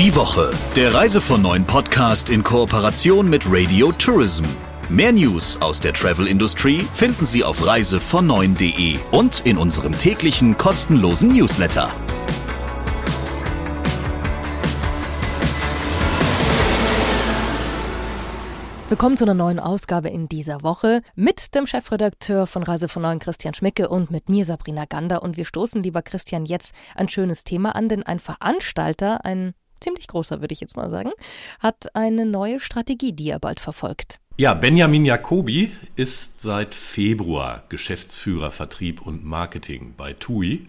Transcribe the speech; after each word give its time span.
Die 0.00 0.16
Woche, 0.16 0.50
der 0.76 0.94
Reise 0.94 1.20
von 1.20 1.42
neuen 1.42 1.66
Podcast 1.66 2.30
in 2.30 2.42
Kooperation 2.42 3.28
mit 3.28 3.44
Radio 3.46 3.92
Tourism. 3.92 4.44
Mehr 4.88 5.12
News 5.12 5.60
aus 5.60 5.78
der 5.78 5.92
Travel-Industrie 5.92 6.86
finden 6.94 7.26
Sie 7.26 7.44
auf 7.44 7.60
reisevon9.de 7.60 8.98
und 9.10 9.44
in 9.44 9.58
unserem 9.58 9.92
täglichen 9.92 10.56
kostenlosen 10.56 11.36
Newsletter. 11.36 11.90
Willkommen 18.88 19.18
zu 19.18 19.24
einer 19.24 19.34
neuen 19.34 19.60
Ausgabe 19.60 20.08
in 20.08 20.30
dieser 20.30 20.62
Woche 20.62 21.02
mit 21.14 21.54
dem 21.54 21.66
Chefredakteur 21.66 22.46
von 22.46 22.62
Reise 22.62 22.88
von 22.88 23.02
Neuen 23.02 23.18
Christian 23.18 23.52
Schmicke 23.52 23.90
und 23.90 24.10
mit 24.10 24.30
mir 24.30 24.46
Sabrina 24.46 24.86
Gander. 24.86 25.22
Und 25.22 25.36
wir 25.36 25.44
stoßen, 25.44 25.82
lieber 25.82 26.00
Christian, 26.00 26.46
jetzt 26.46 26.72
ein 26.94 27.10
schönes 27.10 27.44
Thema 27.44 27.76
an, 27.76 27.90
denn 27.90 28.02
ein 28.02 28.18
Veranstalter, 28.18 29.26
ein 29.26 29.52
ziemlich 29.80 30.06
großer, 30.06 30.40
würde 30.40 30.52
ich 30.52 30.60
jetzt 30.60 30.76
mal 30.76 30.90
sagen, 30.90 31.12
hat 31.58 31.94
eine 31.94 32.26
neue 32.26 32.60
Strategie, 32.60 33.12
die 33.12 33.30
er 33.30 33.38
bald 33.38 33.60
verfolgt. 33.60 34.20
Ja, 34.36 34.54
Benjamin 34.54 35.04
Jacobi 35.04 35.72
ist 35.96 36.40
seit 36.40 36.74
Februar 36.74 37.64
Geschäftsführer 37.68 38.50
Vertrieb 38.50 39.02
und 39.02 39.24
Marketing 39.24 39.94
bei 39.96 40.14
TUI 40.14 40.66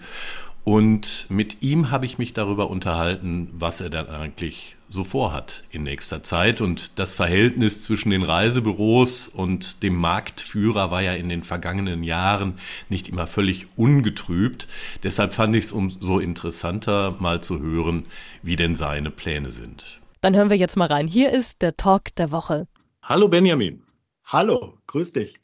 und 0.64 1.26
mit 1.30 1.64
ihm 1.64 1.90
habe 1.90 2.06
ich 2.06 2.18
mich 2.18 2.34
darüber 2.34 2.70
unterhalten, 2.70 3.50
was 3.54 3.82
er 3.82 3.90
dann 3.90 4.08
eigentlich 4.08 4.76
so 4.92 5.04
vorhat 5.04 5.64
in 5.72 5.84
nächster 5.84 6.22
Zeit. 6.24 6.62
Und 6.62 7.00
das 7.00 7.14
Verhältnis 7.14 7.84
zwischen 7.84 8.12
den 8.12 8.24
Reisebüros 8.24 9.28
und 9.28 9.84
dem 9.84 9.96
Marktführer 9.96 10.92
war 10.92 11.02
ja 11.02 11.14
in 11.14 11.30
den 11.30 11.44
vergangenen 11.44 12.04
Jahren 12.04 12.60
nicht 12.90 13.08
immer 13.10 13.28
völlig 13.28 13.68
ungetrübt. 13.76 14.68
Deshalb 15.04 15.34
fand 15.34 15.56
ich 15.56 15.66
es 15.66 15.72
umso 15.72 16.20
interessanter, 16.20 17.16
mal 17.20 17.42
zu 17.42 17.60
hören, 17.60 18.06
wie 18.44 18.56
denn 18.56 18.76
seine 18.76 19.12
Pläne 19.12 19.52
sind. 19.52 20.02
Dann 20.20 20.36
hören 20.36 20.50
wir 20.50 20.58
jetzt 20.58 20.78
mal 20.78 20.88
rein. 20.88 21.08
Hier 21.08 21.32
ist 21.32 21.62
der 21.62 21.78
Talk 21.78 22.14
der 22.16 22.32
Woche. 22.32 22.68
Hallo 23.02 23.28
Benjamin. 23.28 23.84
Hallo, 24.26 24.78
grüß 24.88 25.14
dich. 25.14 25.36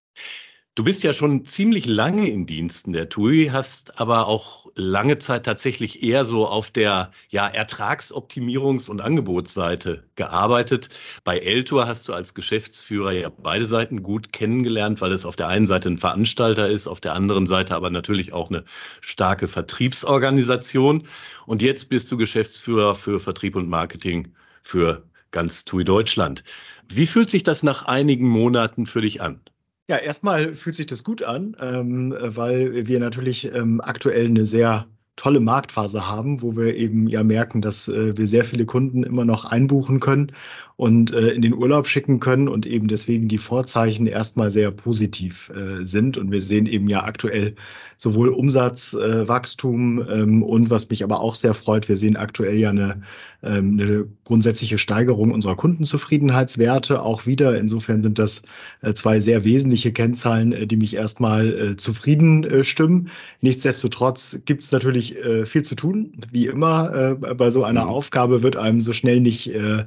Du 0.76 0.84
bist 0.84 1.02
ja 1.04 1.12
schon 1.14 1.44
ziemlich 1.46 1.88
lange 1.88 2.30
in 2.30 2.46
Diensten 2.46 2.94
der 2.94 3.10
TUI, 3.10 3.50
hast 3.52 4.00
aber 4.00 4.28
auch 4.28 4.67
lange 4.78 5.18
Zeit 5.18 5.46
tatsächlich 5.46 6.04
eher 6.04 6.24
so 6.24 6.48
auf 6.48 6.72
der 6.72 7.12
ja, 7.30 7.48
Ertragsoptimierungs- 7.48 8.90
und 8.90 9.02
Angebotsseite 9.02 10.04
gearbeitet. 10.16 10.90
Bei 11.24 11.38
Eltour 11.40 11.88
hast 11.88 12.08
du 12.08 12.14
als 12.14 12.34
Geschäftsführer 12.34 13.12
ja 13.12 13.30
beide 13.30 13.66
Seiten 13.66 14.04
gut 14.04 14.32
kennengelernt, 14.32 15.02
weil 15.02 15.12
es 15.12 15.26
auf 15.26 15.36
der 15.36 15.48
einen 15.48 15.66
Seite 15.66 15.90
ein 15.90 15.98
Veranstalter 15.98 16.70
ist, 16.70 16.88
auf 16.88 17.02
der 17.02 17.14
anderen 17.14 17.48
Seite 17.48 17.76
aber 17.76 17.90
natürlich 17.90 18.34
auch 18.34 18.50
eine 18.50 18.64
starke 19.02 19.48
Vertriebsorganisation. 19.48 21.08
Und 21.46 21.62
jetzt 21.62 21.90
bist 21.90 22.12
du 22.12 22.18
Geschäftsführer 22.18 22.96
für 22.96 23.20
Vertrieb 23.20 23.56
und 23.56 23.68
Marketing 23.68 24.34
für 24.62 25.04
ganz 25.32 25.66
TUI 25.66 25.84
Deutschland. 25.84 26.44
Wie 26.88 27.08
fühlt 27.08 27.30
sich 27.30 27.44
das 27.44 27.64
nach 27.64 27.86
einigen 27.86 28.28
Monaten 28.28 28.86
für 28.86 29.02
dich 29.02 29.22
an? 29.22 29.42
Ja, 29.90 29.98
erstmal 29.98 30.54
fühlt 30.54 30.76
sich 30.76 30.86
das 30.86 31.04
gut 31.04 31.24
an, 31.24 31.56
ähm, 31.60 32.14
weil 32.20 32.88
wir 32.88 33.00
natürlich 33.00 33.46
ähm, 33.54 33.80
aktuell 33.82 34.26
eine 34.26 34.46
sehr 34.46 34.86
tolle 35.18 35.42
Marktphase 35.42 36.08
haben, 36.08 36.42
wo 36.42 36.56
wir 36.56 36.76
eben 36.76 37.08
ja 37.08 37.24
merken, 37.24 37.62
dass 37.62 37.90
äh, 37.90 38.16
wir 38.16 38.28
sehr 38.28 38.46
viele 38.46 38.66
Kunden 38.66 39.04
immer 39.04 39.26
noch 39.26 39.44
einbuchen 39.44 40.00
können 40.00 40.32
und 40.78 41.12
äh, 41.12 41.30
in 41.32 41.42
den 41.42 41.56
Urlaub 41.56 41.88
schicken 41.88 42.20
können 42.20 42.48
und 42.48 42.68
eben 42.68 42.88
deswegen 42.88 43.28
die 43.28 43.40
Vorzeichen 43.40 44.06
erstmal 44.06 44.52
sehr 44.52 44.70
positiv 44.70 45.50
äh, 45.50 45.84
sind. 45.84 46.18
Und 46.18 46.32
wir 46.32 46.40
sehen 46.40 46.68
eben 46.68 46.88
ja 46.88 47.04
aktuell 47.04 47.56
sowohl 47.98 48.30
Umsatzwachstum 48.30 50.02
äh, 50.02 50.22
ähm, 50.22 50.44
und 50.44 50.70
was 50.70 50.88
mich 50.92 51.04
aber 51.04 51.20
auch 51.20 51.34
sehr 51.34 51.56
freut, 51.56 51.90
wir 51.90 51.98
sehen 51.98 52.16
aktuell 52.16 52.58
ja 52.58 52.70
eine, 52.70 53.02
ähm, 53.42 53.80
eine 53.80 54.06
grundsätzliche 54.24 54.78
Steigerung 54.78 55.32
unserer 55.32 55.56
Kundenzufriedenheitswerte 55.56 57.02
auch 57.02 57.26
wieder. 57.26 57.58
Insofern 57.58 58.04
sind 58.04 58.20
das 58.20 58.44
äh, 58.84 58.94
zwei 58.94 59.20
sehr 59.20 59.44
wesentliche 59.44 59.92
Kennzahlen, 59.92 60.52
äh, 60.52 60.68
die 60.68 60.78
mich 60.78 60.96
erstmal 60.96 61.76
zufrieden 61.78 62.64
stimmen. 62.64 63.10
Nichtsdestotrotz 63.42 64.42
gibt 64.46 64.64
es 64.64 64.72
natürlich 64.72 65.07
äh, 65.16 65.46
viel 65.46 65.64
zu 65.64 65.76
tun. 65.76 66.12
Wie 66.32 66.48
immer 66.48 67.18
äh, 67.22 67.34
bei 67.34 67.50
so 67.50 67.64
einer 67.64 67.86
mhm. 67.86 67.90
Aufgabe 67.90 68.44
wird 68.44 68.58
einem 68.58 68.82
so 68.82 68.92
schnell 68.94 69.22
nicht 69.22 69.54
äh, 69.54 69.86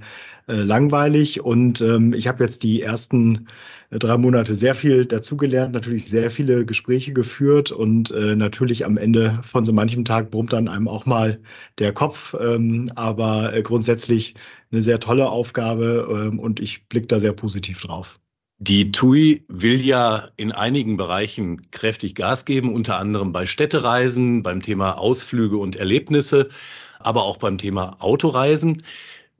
äh, 0.50 0.62
langweilig. 0.62 1.40
Und 1.40 1.80
ähm, 1.80 2.12
ich 2.12 2.26
habe 2.26 2.42
jetzt 2.42 2.62
die 2.62 2.82
ersten 2.82 3.46
äh, 3.90 3.98
drei 3.98 4.16
Monate 4.16 4.54
sehr 4.54 4.74
viel 4.74 5.06
dazugelernt, 5.06 5.74
natürlich 5.74 6.06
sehr 6.06 6.30
viele 6.30 6.64
Gespräche 6.64 7.12
geführt 7.12 7.70
und 7.70 8.10
äh, 8.10 8.34
natürlich 8.34 8.84
am 8.84 8.96
Ende 8.96 9.38
von 9.42 9.64
so 9.64 9.72
manchem 9.72 10.04
Tag 10.04 10.30
brummt 10.30 10.52
dann 10.52 10.68
einem 10.68 10.88
auch 10.88 11.06
mal 11.06 11.40
der 11.78 11.92
Kopf. 11.92 12.34
Ähm, 12.40 12.90
aber 12.96 13.54
äh, 13.54 13.62
grundsätzlich 13.62 14.34
eine 14.72 14.82
sehr 14.82 15.00
tolle 15.00 15.28
Aufgabe 15.28 16.08
ähm, 16.10 16.38
und 16.38 16.60
ich 16.60 16.88
blicke 16.88 17.06
da 17.06 17.20
sehr 17.20 17.32
positiv 17.32 17.82
drauf. 17.82 18.16
Die 18.62 18.92
TUI 18.92 19.42
will 19.48 19.80
ja 19.80 20.28
in 20.36 20.52
einigen 20.52 20.98
Bereichen 20.98 21.70
kräftig 21.70 22.14
Gas 22.14 22.44
geben, 22.44 22.74
unter 22.74 22.98
anderem 22.98 23.32
bei 23.32 23.46
Städtereisen, 23.46 24.42
beim 24.42 24.60
Thema 24.60 24.98
Ausflüge 24.98 25.56
und 25.56 25.76
Erlebnisse, 25.76 26.50
aber 26.98 27.24
auch 27.24 27.38
beim 27.38 27.56
Thema 27.56 27.96
Autoreisen. 28.00 28.82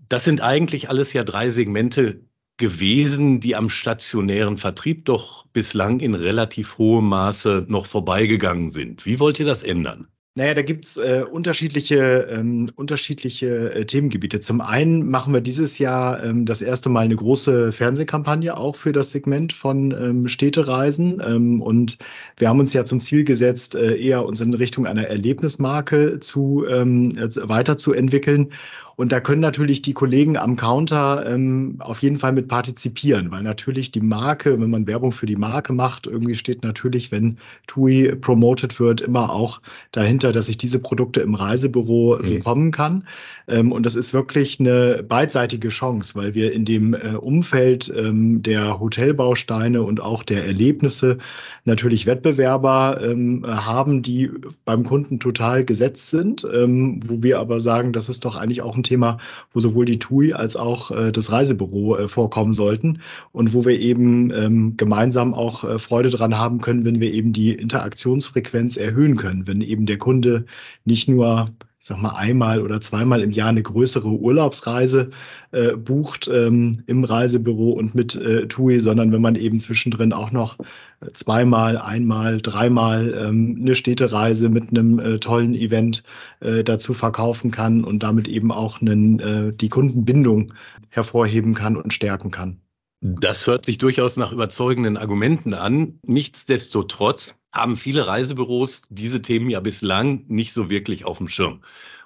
Das 0.08 0.24
sind 0.24 0.40
eigentlich 0.40 0.88
alles 0.88 1.12
ja 1.12 1.22
drei 1.22 1.50
Segmente 1.50 2.22
gewesen, 2.56 3.40
die 3.40 3.56
am 3.56 3.68
stationären 3.68 4.56
Vertrieb 4.56 5.04
doch 5.04 5.44
bislang 5.52 6.00
in 6.00 6.14
relativ 6.14 6.78
hohem 6.78 7.10
Maße 7.10 7.66
noch 7.68 7.84
vorbeigegangen 7.84 8.70
sind. 8.70 9.04
Wie 9.04 9.20
wollt 9.20 9.38
ihr 9.38 9.46
das 9.46 9.62
ändern? 9.62 10.08
Naja, 10.36 10.54
da 10.54 10.62
gibt's 10.62 10.96
äh, 10.96 11.24
unterschiedliche, 11.28 12.28
ähm, 12.30 12.66
unterschiedliche 12.76 13.74
äh, 13.74 13.84
Themengebiete. 13.84 14.38
Zum 14.38 14.60
einen 14.60 15.10
machen 15.10 15.34
wir 15.34 15.40
dieses 15.40 15.78
Jahr 15.78 16.22
ähm, 16.22 16.46
das 16.46 16.62
erste 16.62 16.88
Mal 16.88 17.00
eine 17.00 17.16
große 17.16 17.72
Fernsehkampagne 17.72 18.56
auch 18.56 18.76
für 18.76 18.92
das 18.92 19.10
Segment 19.10 19.52
von 19.52 19.90
ähm, 19.90 20.28
Städtereisen. 20.28 21.20
Ähm, 21.26 21.60
und 21.60 21.98
wir 22.36 22.48
haben 22.48 22.60
uns 22.60 22.72
ja 22.72 22.84
zum 22.84 23.00
Ziel 23.00 23.24
gesetzt, 23.24 23.74
äh, 23.74 23.96
eher 23.96 24.24
uns 24.24 24.40
in 24.40 24.54
Richtung 24.54 24.86
einer 24.86 25.08
Erlebnismarke 25.08 26.20
zu 26.20 26.64
ähm, 26.68 27.10
weiterzuentwickeln. 27.16 28.52
Und 29.00 29.12
da 29.12 29.20
können 29.20 29.40
natürlich 29.40 29.80
die 29.80 29.94
Kollegen 29.94 30.36
am 30.36 30.56
Counter 30.56 31.24
ähm, 31.26 31.76
auf 31.78 32.02
jeden 32.02 32.18
Fall 32.18 32.32
mit 32.32 32.48
partizipieren, 32.48 33.30
weil 33.30 33.42
natürlich 33.42 33.90
die 33.90 34.02
Marke, 34.02 34.60
wenn 34.60 34.68
man 34.68 34.86
Werbung 34.86 35.10
für 35.10 35.24
die 35.24 35.36
Marke 35.36 35.72
macht, 35.72 36.06
irgendwie 36.06 36.34
steht 36.34 36.62
natürlich, 36.62 37.10
wenn 37.10 37.38
TUI 37.66 38.14
promoted 38.20 38.78
wird, 38.78 39.00
immer 39.00 39.30
auch 39.30 39.62
dahinter, 39.92 40.32
dass 40.32 40.50
ich 40.50 40.58
diese 40.58 40.80
Produkte 40.80 41.22
im 41.22 41.34
Reisebüro 41.34 42.16
äh, 42.16 42.22
mhm. 42.22 42.34
bekommen 42.34 42.70
kann. 42.72 43.04
Ähm, 43.48 43.72
und 43.72 43.86
das 43.86 43.94
ist 43.94 44.12
wirklich 44.12 44.60
eine 44.60 45.02
beidseitige 45.02 45.68
Chance, 45.68 46.14
weil 46.14 46.34
wir 46.34 46.52
in 46.52 46.66
dem 46.66 46.92
äh, 46.92 47.14
Umfeld 47.14 47.90
ähm, 47.96 48.42
der 48.42 48.80
Hotelbausteine 48.80 49.82
und 49.82 50.02
auch 50.02 50.24
der 50.24 50.44
Erlebnisse 50.44 51.16
natürlich 51.64 52.04
Wettbewerber 52.04 53.00
ähm, 53.02 53.46
haben, 53.46 54.02
die 54.02 54.30
beim 54.66 54.84
Kunden 54.84 55.20
total 55.20 55.64
gesetzt 55.64 56.10
sind, 56.10 56.46
ähm, 56.52 57.00
wo 57.06 57.22
wir 57.22 57.38
aber 57.38 57.60
sagen, 57.60 57.94
das 57.94 58.10
ist 58.10 58.26
doch 58.26 58.36
eigentlich 58.36 58.60
auch 58.60 58.76
ein 58.76 58.89
Thema, 58.90 59.18
wo 59.52 59.60
sowohl 59.60 59.84
die 59.84 59.98
TUI 59.98 60.32
als 60.32 60.56
auch 60.56 60.90
äh, 60.90 61.12
das 61.12 61.30
Reisebüro 61.30 61.96
äh, 61.96 62.08
vorkommen 62.08 62.52
sollten 62.52 63.00
und 63.32 63.54
wo 63.54 63.64
wir 63.64 63.78
eben 63.78 64.32
ähm, 64.32 64.76
gemeinsam 64.76 65.32
auch 65.32 65.62
äh, 65.62 65.78
Freude 65.78 66.10
dran 66.10 66.36
haben 66.36 66.60
können, 66.60 66.84
wenn 66.84 67.00
wir 67.00 67.12
eben 67.12 67.32
die 67.32 67.52
Interaktionsfrequenz 67.52 68.76
erhöhen 68.76 69.16
können, 69.16 69.46
wenn 69.46 69.60
eben 69.60 69.86
der 69.86 69.98
Kunde 69.98 70.44
nicht 70.84 71.08
nur 71.08 71.50
ich 71.80 71.86
sag 71.86 71.96
mal, 71.98 72.10
einmal 72.10 72.60
oder 72.60 72.82
zweimal 72.82 73.22
im 73.22 73.30
Jahr 73.30 73.48
eine 73.48 73.62
größere 73.62 74.06
Urlaubsreise 74.06 75.10
äh, 75.52 75.72
bucht 75.76 76.28
ähm, 76.28 76.82
im 76.86 77.04
Reisebüro 77.04 77.70
und 77.70 77.94
mit 77.94 78.14
äh, 78.16 78.46
TUI, 78.46 78.80
sondern 78.80 79.12
wenn 79.12 79.22
man 79.22 79.34
eben 79.34 79.58
zwischendrin 79.58 80.12
auch 80.12 80.30
noch 80.30 80.58
äh, 80.58 81.10
zweimal, 81.14 81.78
einmal, 81.78 82.42
dreimal 82.42 83.14
ähm, 83.14 83.60
eine 83.62 83.74
Städtereise 83.74 84.50
mit 84.50 84.68
einem 84.70 84.98
äh, 84.98 85.18
tollen 85.18 85.54
Event 85.54 86.02
äh, 86.40 86.62
dazu 86.62 86.92
verkaufen 86.92 87.50
kann 87.50 87.82
und 87.82 88.02
damit 88.02 88.28
eben 88.28 88.52
auch 88.52 88.82
einen, 88.82 89.18
äh, 89.18 89.52
die 89.54 89.70
Kundenbindung 89.70 90.52
hervorheben 90.90 91.54
kann 91.54 91.78
und 91.78 91.94
stärken 91.94 92.30
kann. 92.30 92.60
Das 93.00 93.46
hört 93.46 93.64
sich 93.64 93.78
durchaus 93.78 94.18
nach 94.18 94.32
überzeugenden 94.32 94.98
Argumenten 94.98 95.54
an. 95.54 95.98
Nichtsdestotrotz 96.04 97.39
haben 97.52 97.76
viele 97.76 98.06
Reisebüros 98.06 98.82
diese 98.90 99.22
Themen 99.22 99.50
ja 99.50 99.60
bislang 99.60 100.24
nicht 100.28 100.52
so 100.52 100.70
wirklich 100.70 101.04
auf 101.04 101.18
dem 101.18 101.28
Schirm. 101.28 101.60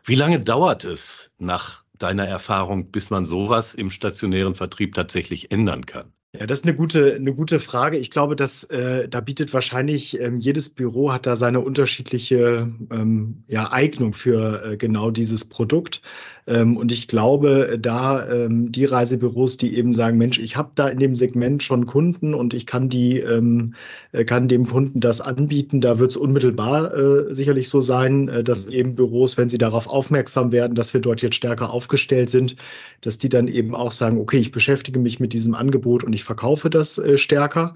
Wie 0.04 0.14
lange 0.14 0.40
dauert 0.40 0.84
es 0.84 1.32
nach 1.38 1.84
deiner 1.98 2.26
Erfahrung, 2.26 2.90
bis 2.90 3.10
man 3.10 3.24
sowas 3.24 3.74
im 3.74 3.90
stationären 3.90 4.54
Vertrieb 4.54 4.94
tatsächlich 4.94 5.50
ändern 5.50 5.86
kann? 5.86 6.12
Ja, 6.36 6.48
das 6.48 6.60
ist 6.60 6.66
eine 6.66 6.74
gute, 6.74 7.14
eine 7.14 7.32
gute 7.32 7.60
Frage. 7.60 7.96
Ich 7.96 8.10
glaube, 8.10 8.34
dass 8.34 8.64
äh, 8.64 9.08
da 9.08 9.20
bietet 9.20 9.54
wahrscheinlich 9.54 10.20
ähm, 10.20 10.38
jedes 10.40 10.68
Büro 10.68 11.12
hat 11.12 11.26
da 11.26 11.36
seine 11.36 11.60
unterschiedliche 11.60 12.72
ähm, 12.90 13.44
ja, 13.46 13.70
Eignung 13.70 14.14
für 14.14 14.64
äh, 14.64 14.76
genau 14.76 15.12
dieses 15.12 15.44
Produkt. 15.44 16.02
Ähm, 16.46 16.76
und 16.76 16.90
ich 16.90 17.06
glaube, 17.06 17.78
da 17.80 18.28
ähm, 18.28 18.72
die 18.72 18.84
Reisebüros, 18.84 19.56
die 19.56 19.76
eben 19.76 19.92
sagen, 19.92 20.18
Mensch, 20.18 20.38
ich 20.40 20.56
habe 20.56 20.72
da 20.74 20.88
in 20.88 20.98
dem 20.98 21.14
Segment 21.14 21.62
schon 21.62 21.86
Kunden 21.86 22.34
und 22.34 22.52
ich 22.52 22.66
kann 22.66 22.88
die, 22.88 23.20
ähm, 23.20 23.74
äh, 24.12 24.24
kann 24.24 24.48
dem 24.48 24.66
Kunden 24.66 24.98
das 25.00 25.20
anbieten, 25.20 25.80
da 25.80 25.98
wird 26.00 26.10
es 26.10 26.16
unmittelbar 26.16 26.94
äh, 26.94 27.34
sicherlich 27.34 27.68
so 27.68 27.80
sein, 27.80 28.28
äh, 28.28 28.42
dass 28.42 28.66
mhm. 28.66 28.72
eben 28.72 28.94
Büros, 28.96 29.38
wenn 29.38 29.48
sie 29.48 29.58
darauf 29.58 29.86
aufmerksam 29.86 30.50
werden, 30.50 30.74
dass 30.74 30.92
wir 30.92 31.00
dort 31.00 31.22
jetzt 31.22 31.36
stärker 31.36 31.70
aufgestellt 31.70 32.28
sind, 32.28 32.56
dass 33.02 33.18
die 33.18 33.28
dann 33.28 33.46
eben 33.46 33.74
auch 33.74 33.92
sagen, 33.92 34.18
okay, 34.18 34.38
ich 34.38 34.50
beschäftige 34.50 34.98
mich 34.98 35.20
mit 35.20 35.32
diesem 35.32 35.54
Angebot 35.54 36.02
und 36.02 36.12
ich 36.12 36.24
ich 36.24 36.26
verkaufe 36.26 36.70
das 36.70 36.98
äh, 36.98 37.18
stärker. 37.18 37.74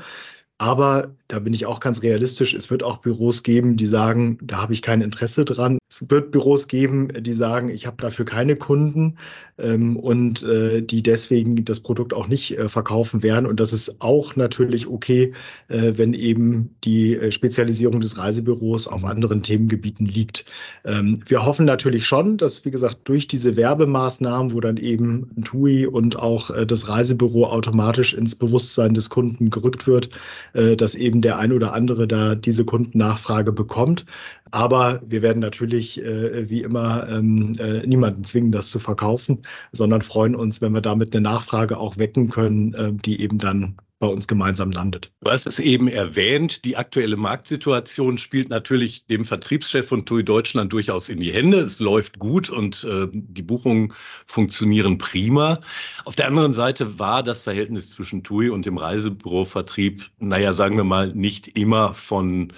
Aber 0.56 1.14
da 1.28 1.38
bin 1.38 1.52
ich 1.52 1.66
auch 1.66 1.80
ganz 1.80 2.02
realistisch. 2.02 2.54
Es 2.54 2.70
wird 2.70 2.82
auch 2.82 2.98
Büros 2.98 3.42
geben, 3.42 3.76
die 3.76 3.86
sagen, 3.86 4.38
da 4.42 4.56
habe 4.62 4.72
ich 4.72 4.80
kein 4.80 5.02
Interesse 5.02 5.44
dran. 5.44 5.78
Es 5.90 6.10
wird 6.10 6.30
Büros 6.30 6.68
geben, 6.68 7.08
die 7.20 7.32
sagen, 7.32 7.68
ich 7.68 7.86
habe 7.86 7.96
dafür 8.00 8.24
keine 8.24 8.56
Kunden 8.56 9.16
ähm, 9.58 9.96
und 9.96 10.42
äh, 10.42 10.82
die 10.82 11.02
deswegen 11.02 11.64
das 11.64 11.80
Produkt 11.80 12.14
auch 12.14 12.28
nicht 12.28 12.58
äh, 12.58 12.68
verkaufen 12.68 13.22
werden. 13.22 13.46
Und 13.46 13.60
das 13.60 13.72
ist 13.72 14.00
auch 14.00 14.36
natürlich 14.36 14.86
okay, 14.86 15.32
äh, 15.68 15.92
wenn 15.96 16.14
eben 16.14 16.74
die 16.84 17.14
äh, 17.14 17.30
Spezialisierung 17.30 18.00
des 18.00 18.18
Reisebüros 18.18 18.86
auf 18.88 19.02
mhm. 19.02 19.08
anderen 19.08 19.42
Themengebieten 19.42 20.06
liegt. 20.06 20.46
Ähm, 20.84 21.20
wir 21.26 21.44
hoffen 21.44 21.66
natürlich 21.66 22.06
schon, 22.06 22.38
dass, 22.38 22.64
wie 22.64 22.70
gesagt, 22.70 23.00
durch 23.04 23.26
diese 23.26 23.56
Werbemaßnahmen, 23.56 24.52
wo 24.52 24.60
dann 24.60 24.76
eben 24.76 25.30
TUI 25.44 25.86
und 25.86 26.18
auch 26.18 26.50
äh, 26.50 26.66
das 26.66 26.88
Reisebüro 26.88 27.46
automatisch 27.46 28.14
ins 28.14 28.34
Bewusstsein 28.34 28.94
des 28.94 29.10
Kunden 29.10 29.50
gerückt 29.50 29.86
wird, 29.86 30.10
äh, 30.52 30.76
dass 30.76 30.94
eben 30.94 31.17
der 31.22 31.38
ein 31.38 31.52
oder 31.52 31.72
andere 31.72 32.06
da 32.08 32.34
diese 32.34 32.64
Kundennachfrage 32.64 33.52
bekommt. 33.52 34.04
Aber 34.50 35.00
wir 35.06 35.22
werden 35.22 35.40
natürlich 35.40 36.02
äh, 36.02 36.48
wie 36.48 36.62
immer 36.62 37.08
ähm, 37.08 37.52
äh, 37.58 37.86
niemanden 37.86 38.24
zwingen, 38.24 38.52
das 38.52 38.70
zu 38.70 38.78
verkaufen, 38.78 39.42
sondern 39.72 40.02
freuen 40.02 40.34
uns, 40.34 40.60
wenn 40.62 40.72
wir 40.72 40.80
damit 40.80 41.14
eine 41.14 41.22
Nachfrage 41.22 41.78
auch 41.78 41.98
wecken 41.98 42.30
können, 42.30 42.74
äh, 42.74 42.92
die 42.92 43.20
eben 43.20 43.38
dann 43.38 43.76
bei 44.00 44.06
uns 44.06 44.28
gemeinsam 44.28 44.70
landet. 44.70 45.10
Du 45.20 45.30
hast 45.30 45.46
es 45.46 45.58
eben 45.58 45.88
erwähnt, 45.88 46.64
die 46.64 46.76
aktuelle 46.76 47.16
Marktsituation 47.16 48.16
spielt 48.18 48.48
natürlich 48.48 49.06
dem 49.06 49.24
Vertriebschef 49.24 49.88
von 49.88 50.06
TUI 50.06 50.22
Deutschland 50.24 50.72
durchaus 50.72 51.08
in 51.08 51.18
die 51.18 51.32
Hände. 51.32 51.58
Es 51.58 51.80
läuft 51.80 52.18
gut 52.18 52.48
und 52.48 52.84
äh, 52.84 53.08
die 53.12 53.42
Buchungen 53.42 53.92
funktionieren 54.26 54.98
prima. 54.98 55.60
Auf 56.04 56.14
der 56.14 56.28
anderen 56.28 56.52
Seite 56.52 56.98
war 56.98 57.22
das 57.22 57.42
Verhältnis 57.42 57.90
zwischen 57.90 58.22
TUI 58.22 58.50
und 58.50 58.66
dem 58.66 58.78
Reisebürovertrieb, 58.78 60.08
naja, 60.18 60.52
sagen 60.52 60.76
wir 60.76 60.84
mal, 60.84 61.08
nicht 61.08 61.58
immer 61.58 61.92
von 61.92 62.52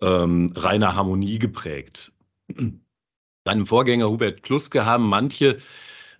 ähm, 0.00 0.52
reiner 0.56 0.96
Harmonie 0.96 1.38
geprägt. 1.38 2.12
Seinem 3.46 3.66
Vorgänger 3.66 4.10
Hubert 4.10 4.42
Kluske 4.42 4.86
haben 4.86 5.06
manche 5.06 5.58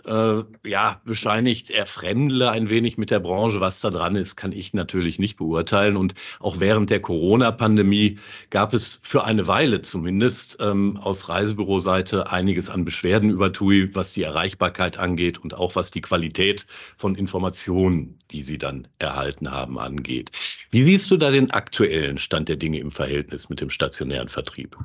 äh, 0.06 0.42
ja, 0.64 1.00
bescheinigt, 1.04 1.70
er 1.70 1.86
fremdle 1.86 2.50
ein 2.50 2.70
wenig 2.70 2.98
mit 2.98 3.10
der 3.10 3.20
Branche. 3.20 3.60
Was 3.60 3.80
da 3.80 3.90
dran 3.90 4.16
ist, 4.16 4.36
kann 4.36 4.52
ich 4.52 4.74
natürlich 4.74 5.18
nicht 5.18 5.36
beurteilen. 5.36 5.96
Und 5.96 6.14
auch 6.40 6.60
während 6.60 6.90
der 6.90 7.00
Corona-Pandemie 7.00 8.18
gab 8.50 8.74
es 8.74 9.00
für 9.02 9.24
eine 9.24 9.46
Weile 9.46 9.82
zumindest 9.82 10.58
ähm, 10.60 10.96
aus 10.98 11.28
Reisebüroseite 11.28 12.30
einiges 12.30 12.70
an 12.70 12.84
Beschwerden 12.84 13.30
über 13.30 13.52
TUI, 13.52 13.94
was 13.94 14.12
die 14.12 14.22
Erreichbarkeit 14.22 14.98
angeht 14.98 15.38
und 15.38 15.54
auch 15.54 15.76
was 15.76 15.90
die 15.90 16.00
Qualität 16.00 16.66
von 16.96 17.14
Informationen, 17.14 18.18
die 18.30 18.42
sie 18.42 18.58
dann 18.58 18.88
erhalten 18.98 19.50
haben, 19.50 19.78
angeht. 19.78 20.30
Wie 20.70 20.84
siehst 20.84 21.10
du 21.10 21.16
da 21.16 21.30
den 21.30 21.50
aktuellen 21.50 22.18
Stand 22.18 22.48
der 22.48 22.56
Dinge 22.56 22.78
im 22.78 22.90
Verhältnis 22.90 23.48
mit 23.48 23.60
dem 23.60 23.70
stationären 23.70 24.28
Vertrieb? 24.28 24.76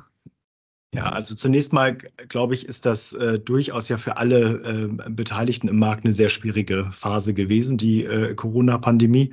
Ja, 0.92 1.04
also 1.12 1.36
zunächst 1.36 1.72
mal, 1.72 1.96
glaube 2.28 2.54
ich, 2.54 2.66
ist 2.66 2.84
das 2.84 3.12
äh, 3.12 3.38
durchaus 3.38 3.88
ja 3.88 3.96
für 3.96 4.16
alle 4.16 4.88
äh, 5.06 5.10
Beteiligten 5.10 5.68
im 5.68 5.78
Markt 5.78 6.04
eine 6.04 6.12
sehr 6.12 6.28
schwierige 6.28 6.90
Phase 6.90 7.32
gewesen, 7.32 7.78
die 7.78 8.04
äh, 8.04 8.34
Corona-Pandemie. 8.34 9.30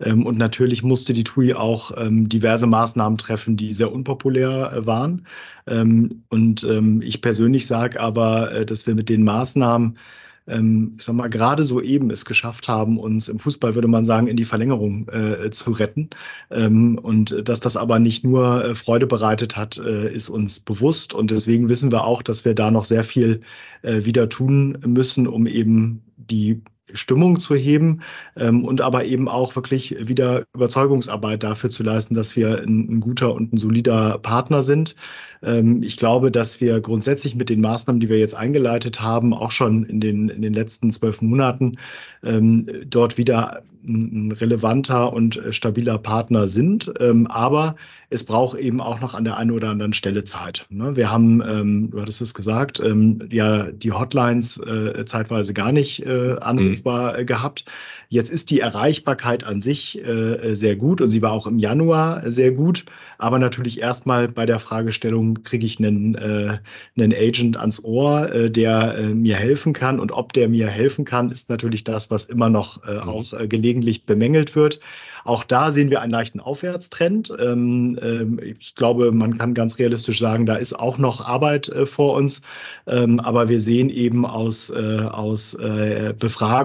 Ähm, 0.00 0.26
und 0.26 0.36
natürlich 0.36 0.82
musste 0.82 1.12
die 1.12 1.22
TUI 1.22 1.54
auch 1.54 1.92
ähm, 1.96 2.28
diverse 2.28 2.66
Maßnahmen 2.66 3.18
treffen, 3.18 3.56
die 3.56 3.72
sehr 3.72 3.92
unpopulär 3.92 4.72
äh, 4.72 4.86
waren. 4.86 5.28
Ähm, 5.68 6.24
und 6.28 6.64
ähm, 6.64 7.00
ich 7.02 7.20
persönlich 7.22 7.68
sage 7.68 8.00
aber, 8.00 8.50
äh, 8.50 8.66
dass 8.66 8.88
wir 8.88 8.96
mit 8.96 9.08
den 9.08 9.22
Maßnahmen, 9.22 9.96
ähm, 10.46 10.94
ich 10.96 11.04
sag 11.04 11.14
mal, 11.14 11.28
gerade 11.28 11.64
so 11.64 11.80
eben 11.80 12.10
es 12.10 12.24
geschafft 12.24 12.68
haben, 12.68 12.98
uns 12.98 13.28
im 13.28 13.38
Fußball, 13.38 13.74
würde 13.74 13.88
man 13.88 14.04
sagen, 14.04 14.26
in 14.26 14.36
die 14.36 14.44
Verlängerung 14.44 15.08
äh, 15.08 15.50
zu 15.50 15.72
retten. 15.72 16.10
Ähm, 16.50 16.98
und 16.98 17.48
dass 17.48 17.60
das 17.60 17.76
aber 17.76 17.98
nicht 17.98 18.24
nur 18.24 18.64
äh, 18.64 18.74
Freude 18.74 19.06
bereitet 19.06 19.56
hat, 19.56 19.78
äh, 19.78 20.12
ist 20.12 20.28
uns 20.28 20.60
bewusst. 20.60 21.14
Und 21.14 21.30
deswegen 21.30 21.68
wissen 21.68 21.92
wir 21.92 22.04
auch, 22.04 22.22
dass 22.22 22.44
wir 22.44 22.54
da 22.54 22.70
noch 22.70 22.84
sehr 22.84 23.04
viel 23.04 23.40
äh, 23.82 24.04
wieder 24.04 24.28
tun 24.28 24.78
müssen, 24.84 25.26
um 25.26 25.46
eben 25.46 26.02
die 26.16 26.62
Stimmung 26.92 27.38
zu 27.38 27.54
heben 27.54 28.00
ähm, 28.36 28.64
und 28.64 28.80
aber 28.80 29.04
eben 29.04 29.28
auch 29.28 29.56
wirklich 29.56 29.96
wieder 29.98 30.44
Überzeugungsarbeit 30.54 31.42
dafür 31.42 31.70
zu 31.70 31.82
leisten, 31.82 32.14
dass 32.14 32.36
wir 32.36 32.62
ein, 32.62 32.88
ein 32.88 33.00
guter 33.00 33.34
und 33.34 33.52
ein 33.52 33.56
solider 33.56 34.18
Partner 34.18 34.62
sind. 34.62 34.94
Ähm, 35.42 35.82
ich 35.82 35.96
glaube, 35.96 36.30
dass 36.30 36.60
wir 36.60 36.80
grundsätzlich 36.80 37.34
mit 37.34 37.50
den 37.50 37.60
Maßnahmen, 37.60 38.00
die 38.00 38.08
wir 38.08 38.18
jetzt 38.18 38.36
eingeleitet 38.36 39.00
haben, 39.00 39.34
auch 39.34 39.50
schon 39.50 39.84
in 39.84 40.00
den, 40.00 40.28
in 40.28 40.42
den 40.42 40.54
letzten 40.54 40.90
zwölf 40.90 41.20
Monaten 41.20 41.76
ähm, 42.22 42.68
dort 42.86 43.18
wieder 43.18 43.62
ein 43.86 44.32
relevanter 44.32 45.12
und 45.12 45.40
stabiler 45.50 45.98
Partner 45.98 46.48
sind. 46.48 46.92
Ähm, 46.98 47.26
aber 47.28 47.76
es 48.10 48.24
braucht 48.24 48.58
eben 48.58 48.80
auch 48.80 49.00
noch 49.00 49.14
an 49.14 49.24
der 49.24 49.36
einen 49.36 49.50
oder 49.50 49.68
anderen 49.68 49.92
Stelle 49.92 50.24
Zeit. 50.24 50.66
Ne? 50.70 50.96
Wir 50.96 51.10
haben, 51.10 51.42
ähm, 51.46 51.90
du 51.90 52.00
hattest 52.00 52.20
es 52.20 52.34
gesagt, 52.34 52.80
ähm, 52.80 53.20
ja 53.30 53.70
die 53.70 53.92
Hotlines 53.92 54.58
äh, 54.58 55.04
zeitweise 55.04 55.54
gar 55.54 55.72
nicht 55.72 56.04
äh, 56.04 56.36
anrufbar 56.76 57.18
mhm. 57.18 57.26
gehabt. 57.26 57.64
Jetzt 58.08 58.30
ist 58.30 58.50
die 58.50 58.60
Erreichbarkeit 58.60 59.42
an 59.42 59.60
sich 59.60 59.98
äh, 60.04 60.54
sehr 60.54 60.76
gut 60.76 61.00
und 61.00 61.10
sie 61.10 61.22
war 61.22 61.32
auch 61.32 61.48
im 61.48 61.58
Januar 61.58 62.22
sehr 62.30 62.52
gut. 62.52 62.84
Aber 63.18 63.38
natürlich 63.38 63.80
erstmal 63.80 64.28
bei 64.28 64.46
der 64.46 64.60
Fragestellung, 64.60 65.42
kriege 65.42 65.66
ich 65.66 65.78
einen, 65.78 66.14
äh, 66.14 66.58
einen 66.96 67.12
Agent 67.12 67.56
ans 67.56 67.82
Ohr, 67.82 68.32
äh, 68.32 68.50
der 68.50 68.96
äh, 68.96 69.08
mir 69.08 69.34
helfen 69.36 69.72
kann. 69.72 69.98
Und 69.98 70.12
ob 70.12 70.32
der 70.34 70.48
mir 70.48 70.68
helfen 70.68 71.04
kann, 71.04 71.30
ist 71.32 71.50
natürlich 71.50 71.82
das, 71.82 72.10
was 72.10 72.26
immer 72.26 72.48
noch 72.48 72.84
äh, 72.84 72.94
mhm. 72.94 73.08
auch 73.08 73.32
äh, 73.32 73.48
gelegentlich 73.48 74.04
bemängelt 74.04 74.54
wird. 74.54 74.78
Auch 75.24 75.42
da 75.42 75.72
sehen 75.72 75.90
wir 75.90 76.00
einen 76.02 76.12
leichten 76.12 76.38
Aufwärtstrend. 76.38 77.32
Ähm, 77.40 77.98
ähm, 78.00 78.38
ich 78.40 78.76
glaube, 78.76 79.10
man 79.10 79.36
kann 79.36 79.54
ganz 79.54 79.76
realistisch 79.80 80.20
sagen, 80.20 80.46
da 80.46 80.54
ist 80.54 80.78
auch 80.78 80.98
noch 80.98 81.20
Arbeit 81.20 81.68
äh, 81.68 81.84
vor 81.84 82.14
uns. 82.14 82.42
Ähm, 82.86 83.18
aber 83.18 83.48
wir 83.48 83.60
sehen 83.60 83.90
eben 83.90 84.24
aus, 84.24 84.70
äh, 84.70 85.00
aus 85.00 85.54
äh, 85.54 86.14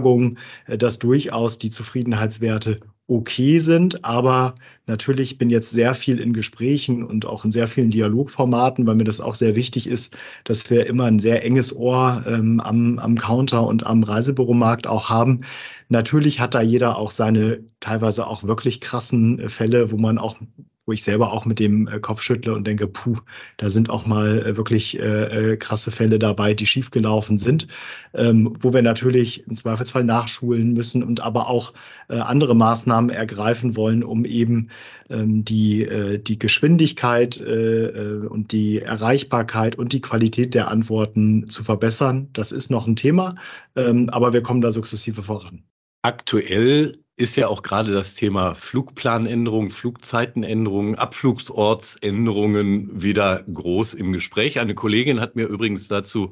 Befragungen, 0.01 0.37
äh, 0.67 0.77
dass 0.77 0.99
durchaus 0.99 1.57
die 1.57 1.69
Zufriedenheitswerte 1.69 2.79
okay 3.07 3.59
sind. 3.59 4.05
Aber 4.05 4.55
natürlich 4.87 5.37
bin 5.37 5.49
jetzt 5.49 5.71
sehr 5.71 5.93
viel 5.95 6.19
in 6.19 6.33
Gesprächen 6.33 7.03
und 7.03 7.25
auch 7.25 7.43
in 7.43 7.51
sehr 7.51 7.67
vielen 7.67 7.89
Dialogformaten, 7.91 8.87
weil 8.87 8.95
mir 8.95 9.03
das 9.03 9.19
auch 9.19 9.35
sehr 9.35 9.55
wichtig 9.55 9.87
ist, 9.87 10.15
dass 10.45 10.69
wir 10.69 10.87
immer 10.87 11.05
ein 11.05 11.19
sehr 11.19 11.43
enges 11.43 11.75
Ohr 11.75 12.23
ähm, 12.27 12.59
am, 12.61 12.99
am 12.99 13.17
Counter 13.17 13.67
und 13.67 13.85
am 13.85 14.03
Reisebüromarkt 14.03 14.87
auch 14.87 15.09
haben. 15.09 15.41
Natürlich 15.89 16.39
hat 16.39 16.55
da 16.55 16.61
jeder 16.61 16.97
auch 16.97 17.11
seine 17.11 17.59
teilweise 17.81 18.27
auch 18.27 18.43
wirklich 18.43 18.79
krassen 18.79 19.39
äh, 19.39 19.49
Fälle, 19.49 19.91
wo 19.91 19.97
man 19.97 20.17
auch 20.17 20.37
wo 20.85 20.93
ich 20.93 21.03
selber 21.03 21.31
auch 21.31 21.45
mit 21.45 21.59
dem 21.59 21.87
äh, 21.87 21.99
Kopf 21.99 22.21
schüttle 22.21 22.53
und 22.53 22.65
denke, 22.65 22.87
puh, 22.87 23.17
da 23.57 23.69
sind 23.69 23.89
auch 23.89 24.05
mal 24.05 24.45
äh, 24.45 24.57
wirklich 24.57 24.99
äh, 24.99 25.51
äh, 25.53 25.57
krasse 25.57 25.91
Fälle 25.91 26.17
dabei, 26.17 26.53
die 26.53 26.65
schiefgelaufen 26.65 27.37
sind, 27.37 27.67
ähm, 28.13 28.55
wo 28.59 28.73
wir 28.73 28.81
natürlich 28.81 29.45
im 29.47 29.55
Zweifelsfall 29.55 30.03
nachschulen 30.03 30.73
müssen 30.73 31.03
und 31.03 31.19
aber 31.19 31.47
auch 31.47 31.73
äh, 32.09 32.17
andere 32.17 32.55
Maßnahmen 32.55 33.09
ergreifen 33.11 33.75
wollen, 33.75 34.03
um 34.03 34.25
eben 34.25 34.69
ähm, 35.09 35.45
die, 35.45 35.83
äh, 35.83 36.17
die 36.17 36.39
Geschwindigkeit 36.39 37.37
und 37.41 38.51
die 38.51 38.79
Erreichbarkeit 38.79 39.75
und 39.75 39.93
die 39.93 40.01
Qualität 40.01 40.53
der 40.53 40.69
Antworten 40.69 41.47
zu 41.47 41.63
verbessern. 41.63 42.29
Das 42.33 42.51
ist 42.51 42.71
noch 42.71 42.87
ein 42.87 42.95
Thema, 42.95 43.35
ähm, 43.75 44.09
aber 44.09 44.33
wir 44.33 44.41
kommen 44.41 44.61
da 44.61 44.71
sukzessive 44.71 45.21
voran. 45.23 45.63
Aktuell 46.03 46.91
ist 47.21 47.35
ja 47.35 47.47
auch 47.47 47.61
gerade 47.61 47.93
das 47.93 48.15
Thema 48.15 48.55
Flugplanänderung, 48.55 49.69
Flugzeitenänderungen, 49.69 50.95
Abflugsortsänderungen 50.95 53.03
wieder 53.03 53.43
groß 53.43 53.93
im 53.93 54.11
Gespräch. 54.11 54.59
Eine 54.59 54.73
Kollegin 54.73 55.21
hat 55.21 55.35
mir 55.35 55.45
übrigens 55.45 55.87
dazu, 55.87 56.31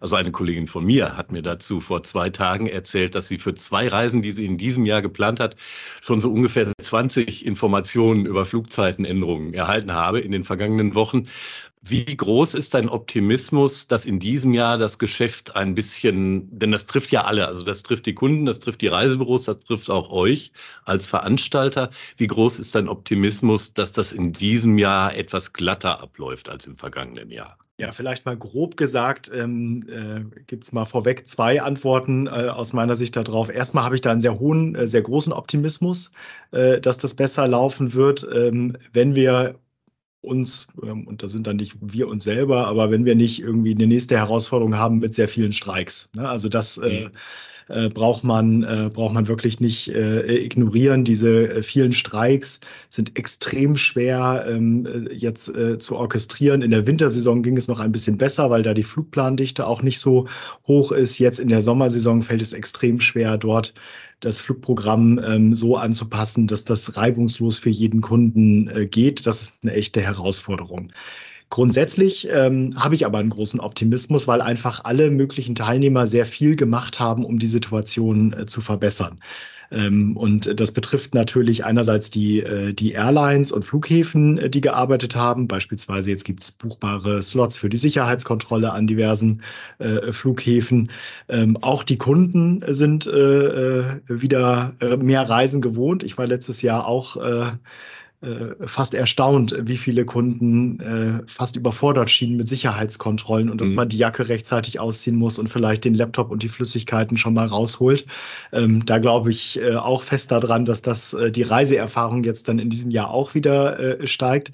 also 0.00 0.16
eine 0.16 0.32
Kollegin 0.32 0.66
von 0.66 0.86
mir 0.86 1.18
hat 1.18 1.30
mir 1.30 1.42
dazu 1.42 1.82
vor 1.82 2.02
zwei 2.04 2.30
Tagen 2.30 2.66
erzählt, 2.66 3.14
dass 3.14 3.28
sie 3.28 3.36
für 3.36 3.52
zwei 3.52 3.86
Reisen, 3.86 4.22
die 4.22 4.32
sie 4.32 4.46
in 4.46 4.56
diesem 4.56 4.86
Jahr 4.86 5.02
geplant 5.02 5.40
hat, 5.40 5.56
schon 6.00 6.22
so 6.22 6.32
ungefähr 6.32 6.72
20 6.80 7.44
Informationen 7.44 8.24
über 8.24 8.46
Flugzeitenänderungen 8.46 9.52
erhalten 9.52 9.92
habe 9.92 10.20
in 10.20 10.32
den 10.32 10.44
vergangenen 10.44 10.94
Wochen. 10.94 11.26
Wie 11.82 12.04
groß 12.04 12.54
ist 12.54 12.74
dein 12.74 12.90
Optimismus, 12.90 13.86
dass 13.86 14.04
in 14.04 14.18
diesem 14.18 14.52
Jahr 14.52 14.76
das 14.76 14.98
Geschäft 14.98 15.56
ein 15.56 15.74
bisschen, 15.74 16.46
denn 16.58 16.72
das 16.72 16.84
trifft 16.84 17.10
ja 17.10 17.24
alle, 17.24 17.46
also 17.46 17.62
das 17.62 17.82
trifft 17.82 18.04
die 18.04 18.14
Kunden, 18.14 18.44
das 18.44 18.60
trifft 18.60 18.82
die 18.82 18.88
Reisebüros, 18.88 19.44
das 19.44 19.60
trifft 19.60 19.88
auch 19.88 20.10
euch 20.10 20.52
als 20.84 21.06
Veranstalter. 21.06 21.88
Wie 22.18 22.26
groß 22.26 22.58
ist 22.58 22.74
dein 22.74 22.86
Optimismus, 22.86 23.72
dass 23.72 23.92
das 23.92 24.12
in 24.12 24.32
diesem 24.34 24.76
Jahr 24.76 25.16
etwas 25.16 25.54
glatter 25.54 26.02
abläuft 26.02 26.50
als 26.50 26.66
im 26.66 26.76
vergangenen 26.76 27.30
Jahr? 27.30 27.56
Ja, 27.78 27.92
vielleicht 27.92 28.26
mal 28.26 28.36
grob 28.36 28.76
gesagt, 28.76 29.30
ähm, 29.34 29.82
äh, 29.88 30.42
gibt 30.46 30.64
es 30.64 30.72
mal 30.72 30.84
vorweg 30.84 31.26
zwei 31.26 31.62
Antworten 31.62 32.26
äh, 32.26 32.30
aus 32.30 32.74
meiner 32.74 32.94
Sicht 32.94 33.16
darauf. 33.16 33.48
Erstmal 33.48 33.84
habe 33.84 33.94
ich 33.94 34.02
da 34.02 34.10
einen 34.10 34.20
sehr 34.20 34.38
hohen, 34.38 34.74
äh, 34.74 34.86
sehr 34.86 35.00
großen 35.00 35.32
Optimismus, 35.32 36.12
äh, 36.50 36.78
dass 36.78 36.98
das 36.98 37.14
besser 37.14 37.48
laufen 37.48 37.94
wird, 37.94 38.28
ähm, 38.34 38.76
wenn 38.92 39.14
wir 39.14 39.58
uns, 40.22 40.68
ähm, 40.82 41.06
und 41.06 41.22
da 41.22 41.28
sind 41.28 41.46
dann 41.46 41.56
nicht 41.56 41.76
wir 41.80 42.08
uns 42.08 42.24
selber, 42.24 42.66
aber 42.66 42.90
wenn 42.90 43.04
wir 43.04 43.14
nicht 43.14 43.40
irgendwie 43.40 43.74
eine 43.74 43.86
nächste 43.86 44.16
Herausforderung 44.16 44.76
haben 44.76 44.98
mit 44.98 45.14
sehr 45.14 45.28
vielen 45.28 45.52
Streiks. 45.52 46.10
Ne? 46.14 46.28
Also 46.28 46.48
das 46.48 46.78
äh, 46.78 46.88
mhm. 46.88 47.06
äh, 47.06 47.10
braucht 47.92 48.24
man, 48.24 48.62
äh, 48.62 48.90
braucht 48.92 49.14
man 49.14 49.28
wirklich 49.28 49.60
nicht 49.60 49.88
äh, 49.88 50.36
ignorieren. 50.36 51.04
Diese 51.04 51.50
äh, 51.50 51.62
vielen 51.62 51.92
Streiks 51.92 52.60
sind 52.88 53.18
extrem 53.18 53.76
schwer 53.76 54.46
ähm, 54.48 54.86
äh, 54.86 55.14
jetzt 55.14 55.52
zu 55.78 55.96
orchestrieren. 55.96 56.62
In 56.62 56.70
der 56.70 56.86
Wintersaison 56.86 57.42
ging 57.42 57.56
es 57.56 57.68
noch 57.68 57.80
ein 57.80 57.92
bisschen 57.92 58.16
besser, 58.16 58.50
weil 58.50 58.62
da 58.62 58.74
die 58.74 58.82
Flugplandichte 58.82 59.66
auch 59.66 59.82
nicht 59.82 59.98
so 59.98 60.26
hoch 60.66 60.92
ist. 60.92 61.18
Jetzt 61.18 61.38
in 61.38 61.48
der 61.48 61.62
Sommersaison 61.62 62.22
fällt 62.22 62.42
es 62.42 62.52
extrem 62.52 63.00
schwer, 63.00 63.36
dort 63.36 63.74
das 64.20 64.40
Flugprogramm 64.40 65.18
ähm, 65.24 65.54
so 65.54 65.76
anzupassen, 65.76 66.46
dass 66.46 66.64
das 66.64 66.96
reibungslos 66.96 67.58
für 67.58 67.70
jeden 67.70 68.00
Kunden 68.00 68.68
äh, 68.68 68.86
geht. 68.86 69.26
Das 69.26 69.42
ist 69.42 69.64
eine 69.64 69.72
echte 69.72 70.00
Herausforderung. 70.00 70.92
Grundsätzlich 71.50 72.28
ähm, 72.30 72.74
habe 72.76 72.94
ich 72.94 73.04
aber 73.04 73.18
einen 73.18 73.30
großen 73.30 73.58
Optimismus, 73.58 74.28
weil 74.28 74.40
einfach 74.40 74.84
alle 74.84 75.10
möglichen 75.10 75.56
Teilnehmer 75.56 76.06
sehr 76.06 76.24
viel 76.24 76.54
gemacht 76.54 77.00
haben, 77.00 77.24
um 77.24 77.40
die 77.40 77.48
Situation 77.48 78.32
äh, 78.32 78.46
zu 78.46 78.60
verbessern. 78.60 79.18
Ähm, 79.72 80.16
und 80.16 80.60
das 80.60 80.72
betrifft 80.72 81.14
natürlich 81.14 81.64
einerseits 81.64 82.10
die, 82.10 82.40
äh, 82.40 82.72
die 82.72 82.92
Airlines 82.92 83.52
und 83.52 83.64
Flughäfen, 83.64 84.38
äh, 84.38 84.50
die 84.50 84.60
gearbeitet 84.60 85.16
haben. 85.16 85.48
Beispielsweise 85.48 86.10
jetzt 86.10 86.24
gibt 86.24 86.42
es 86.42 86.52
buchbare 86.52 87.22
Slots 87.22 87.56
für 87.56 87.68
die 87.68 87.76
Sicherheitskontrolle 87.76 88.72
an 88.72 88.86
diversen 88.86 89.42
äh, 89.78 90.12
Flughäfen. 90.12 90.90
Ähm, 91.28 91.56
auch 91.60 91.82
die 91.82 91.98
Kunden 91.98 92.62
sind 92.68 93.06
wieder 93.06 94.74
mehr 94.98 95.28
Reisen 95.28 95.60
gewohnt. 95.60 96.02
Ich 96.02 96.18
war 96.18 96.26
letztes 96.26 96.62
Jahr 96.62 96.86
auch 96.86 97.16
äh, 97.16 97.46
fast 98.66 98.92
erstaunt, 98.92 99.54
wie 99.60 99.78
viele 99.78 100.04
Kunden 100.04 100.80
äh, 100.80 101.22
fast 101.26 101.56
überfordert 101.56 102.10
schienen 102.10 102.36
mit 102.36 102.48
Sicherheitskontrollen 102.48 103.48
und 103.48 103.60
dass 103.60 103.70
mhm. 103.70 103.76
man 103.76 103.88
die 103.88 103.96
Jacke 103.96 104.28
rechtzeitig 104.28 104.78
ausziehen 104.78 105.16
muss 105.16 105.38
und 105.38 105.48
vielleicht 105.48 105.86
den 105.86 105.94
Laptop 105.94 106.30
und 106.30 106.42
die 106.42 106.50
Flüssigkeiten 106.50 107.16
schon 107.16 107.32
mal 107.32 107.46
rausholt. 107.46 108.04
Ähm, 108.52 108.84
da 108.84 108.98
glaube 108.98 109.30
ich 109.30 109.58
äh, 109.60 109.74
auch 109.74 110.02
fest 110.02 110.32
daran, 110.32 110.66
dass 110.66 110.82
das 110.82 111.14
äh, 111.14 111.30
die 111.30 111.42
Reiseerfahrung 111.42 112.22
jetzt 112.22 112.48
dann 112.48 112.58
in 112.58 112.68
diesem 112.68 112.90
Jahr 112.90 113.10
auch 113.10 113.34
wieder 113.34 114.00
äh, 114.00 114.06
steigt. 114.06 114.52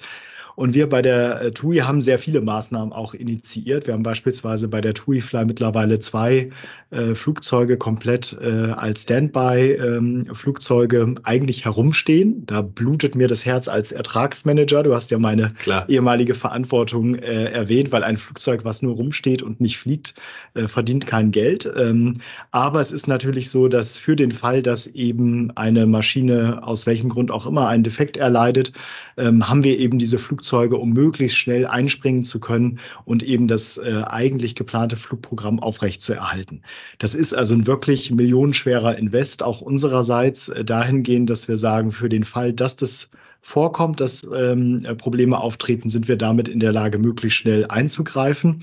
Und 0.57 0.73
wir 0.73 0.89
bei 0.89 1.03
der 1.03 1.39
äh, 1.39 1.51
TUI 1.51 1.77
haben 1.77 2.01
sehr 2.01 2.17
viele 2.17 2.41
Maßnahmen 2.41 2.91
auch 2.91 3.13
initiiert. 3.13 3.85
Wir 3.85 3.93
haben 3.93 4.01
beispielsweise 4.01 4.67
bei 4.67 4.81
der 4.81 4.95
TUI 4.95 5.21
Fly 5.21 5.45
mittlerweile 5.45 5.99
zwei 5.99 6.49
äh, 6.89 7.13
Flugzeuge 7.13 7.77
komplett 7.77 8.35
äh, 8.41 8.71
als 8.71 9.03
Standby-Flugzeuge 9.03 10.97
ähm, 10.97 11.19
eigentlich 11.21 11.65
herumstehen. 11.65 12.43
Da 12.47 12.63
blutet 12.63 13.13
mir 13.13 13.27
das 13.27 13.45
Herz 13.45 13.67
als 13.67 13.91
Ertragsmanager. 13.91 14.81
Du 14.81 14.95
hast 14.95 15.11
ja 15.11 15.19
meine 15.19 15.51
Klar. 15.59 15.87
ehemalige 15.89 16.33
Verantwortung 16.33 17.13
äh, 17.13 17.51
erwähnt, 17.51 17.91
weil 17.91 18.03
ein 18.03 18.17
Flugzeug, 18.17 18.65
was 18.65 18.81
nur 18.81 18.95
rumsteht 18.95 19.43
und 19.43 19.61
nicht 19.61 19.77
fliegt, 19.77 20.15
äh, 20.55 20.67
verdient 20.67 21.05
kein 21.05 21.29
Geld. 21.29 21.71
Ähm, 21.77 22.15
aber 22.49 22.81
es 22.81 22.91
ist 22.91 23.07
natürlich 23.07 23.51
so, 23.51 23.67
dass 23.67 23.99
für 23.99 24.15
den 24.15 24.31
Fall, 24.31 24.63
dass 24.63 24.87
eben 24.87 25.51
eine 25.55 25.85
Maschine 25.85 26.63
aus 26.63 26.87
welchem 26.87 27.09
Grund 27.09 27.29
auch 27.29 27.45
immer 27.45 27.67
einen 27.67 27.83
Defekt 27.83 28.17
erleidet, 28.17 28.71
ähm, 29.17 29.47
haben 29.47 29.63
wir 29.63 29.77
eben 29.77 29.99
diese 29.99 30.17
Flugzeuge 30.17 30.46
Flugzeuge, 30.47 30.77
um 30.77 30.93
möglichst 30.93 31.37
schnell 31.37 31.67
einspringen 31.67 32.23
zu 32.23 32.39
können 32.39 32.79
und 33.05 33.21
eben 33.21 33.47
das 33.47 33.77
äh, 33.77 34.03
eigentlich 34.07 34.55
geplante 34.55 34.95
Flugprogramm 34.95 35.59
aufrechtzuerhalten. 35.59 36.61
Das 36.99 37.15
ist 37.15 37.33
also 37.33 37.53
ein 37.53 37.67
wirklich 37.67 38.11
millionenschwerer 38.11 38.97
Invest, 38.97 39.43
auch 39.43 39.59
unsererseits 39.59 40.49
äh, 40.49 40.63
dahingehend, 40.63 41.29
dass 41.29 41.47
wir 41.47 41.57
sagen, 41.57 41.91
für 41.91 42.07
den 42.07 42.23
Fall, 42.23 42.53
dass 42.53 42.77
das 42.77 43.09
vorkommt, 43.41 43.99
dass 43.99 44.27
ähm, 44.33 44.81
Probleme 44.97 45.37
auftreten, 45.37 45.89
sind 45.89 46.07
wir 46.07 46.17
damit 46.17 46.47
in 46.47 46.59
der 46.59 46.71
Lage, 46.71 46.97
möglichst 46.97 47.39
schnell 47.39 47.65
einzugreifen. 47.67 48.61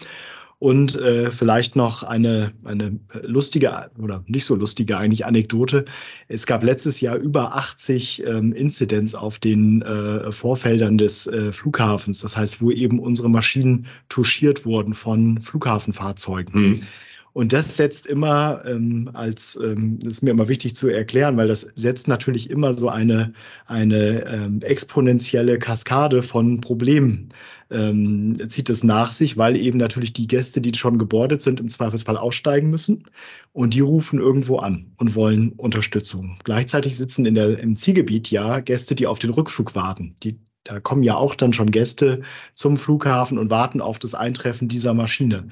Und 0.65 0.97
äh, 0.97 1.31
vielleicht 1.31 1.77
noch 1.77 2.05
eine, 2.05 2.53
eine 2.65 2.99
lustige 3.21 3.91
oder 3.99 4.25
nicht 4.29 4.47
so 4.47 4.55
lustige 4.55 4.97
eigentlich 4.97 5.27
Anekdote. 5.27 5.85
Es 6.29 6.47
gab 6.47 6.65
letztes 6.65 7.03
Jahr 7.03 7.17
über 7.17 7.55
80 7.55 8.25
ähm, 8.27 8.55
Incidents 8.55 9.15
auf 9.15 9.39
den 9.39 9.83
äh, 9.83 10.33
Vorfeldern 10.33 10.97
des 10.97 11.27
äh, 11.27 11.53
Flughafens. 11.53 12.21
Das 12.21 12.39
heißt, 12.39 12.63
wo 12.63 12.71
eben 12.71 12.99
unsere 12.99 13.29
Maschinen 13.29 13.85
touchiert 14.09 14.65
wurden 14.65 14.95
von 14.95 15.43
Flughafenfahrzeugen. 15.43 16.71
Mhm. 16.71 16.81
Und 17.35 17.53
das 17.53 17.77
setzt 17.77 18.07
immer 18.07 18.63
ähm, 18.65 19.11
als, 19.13 19.59
ähm, 19.61 19.99
das 19.99 20.15
ist 20.15 20.23
mir 20.23 20.31
immer 20.31 20.49
wichtig 20.49 20.77
zu 20.77 20.89
erklären, 20.89 21.37
weil 21.37 21.49
das 21.49 21.67
setzt 21.75 22.07
natürlich 22.07 22.49
immer 22.49 22.73
so 22.73 22.89
eine, 22.89 23.33
eine 23.67 24.25
ähm, 24.25 24.61
exponentielle 24.63 25.59
Kaskade 25.59 26.23
von 26.23 26.61
Problemen, 26.61 27.31
ähm, 27.71 28.37
zieht 28.49 28.71
es 28.71 28.85
nach 28.85 29.11
sich, 29.11 29.37
weil 29.37 29.57
eben 29.57 29.79
natürlich 29.79 30.13
die 30.13 30.29
Gäste, 30.29 30.61
die 30.61 30.73
schon 30.75 30.97
gebordet 30.97 31.43
sind, 31.43 31.59
im 31.59 31.69
Zweifelsfall 31.69 32.17
aussteigen 32.17 32.71
müssen 32.71 33.05
und 33.53 33.75
die 33.75 33.81
rufen 33.81 34.21
irgendwo 34.21 34.59
an 34.59 34.93
und 34.99 35.17
wollen 35.17 35.55
Unterstützung. 35.57 36.39
Gleichzeitig 36.45 36.97
sitzen 36.97 37.27
in 37.27 37.35
der, 37.35 37.59
im 37.59 37.75
Zielgebiet 37.75 38.31
ja 38.31 38.61
Gäste, 38.61 38.95
die 38.95 39.09
auf 39.09 39.19
den 39.19 39.31
Rückflug 39.31 39.75
warten, 39.75 40.15
die 40.23 40.39
da 40.65 40.81
kommen 40.81 41.03
ja 41.03 41.17
auch 41.17 41.35
dann 41.35 41.53
schon 41.53 41.71
Gäste 41.71 42.23
zum 42.55 42.77
Flughafen 42.77 43.39
und 43.39 43.51
warten 43.51 43.81
auf 43.81 43.99
das 43.99 44.15
Eintreffen 44.15 44.69
dieser 44.69 44.95
Maschine. 44.95 45.49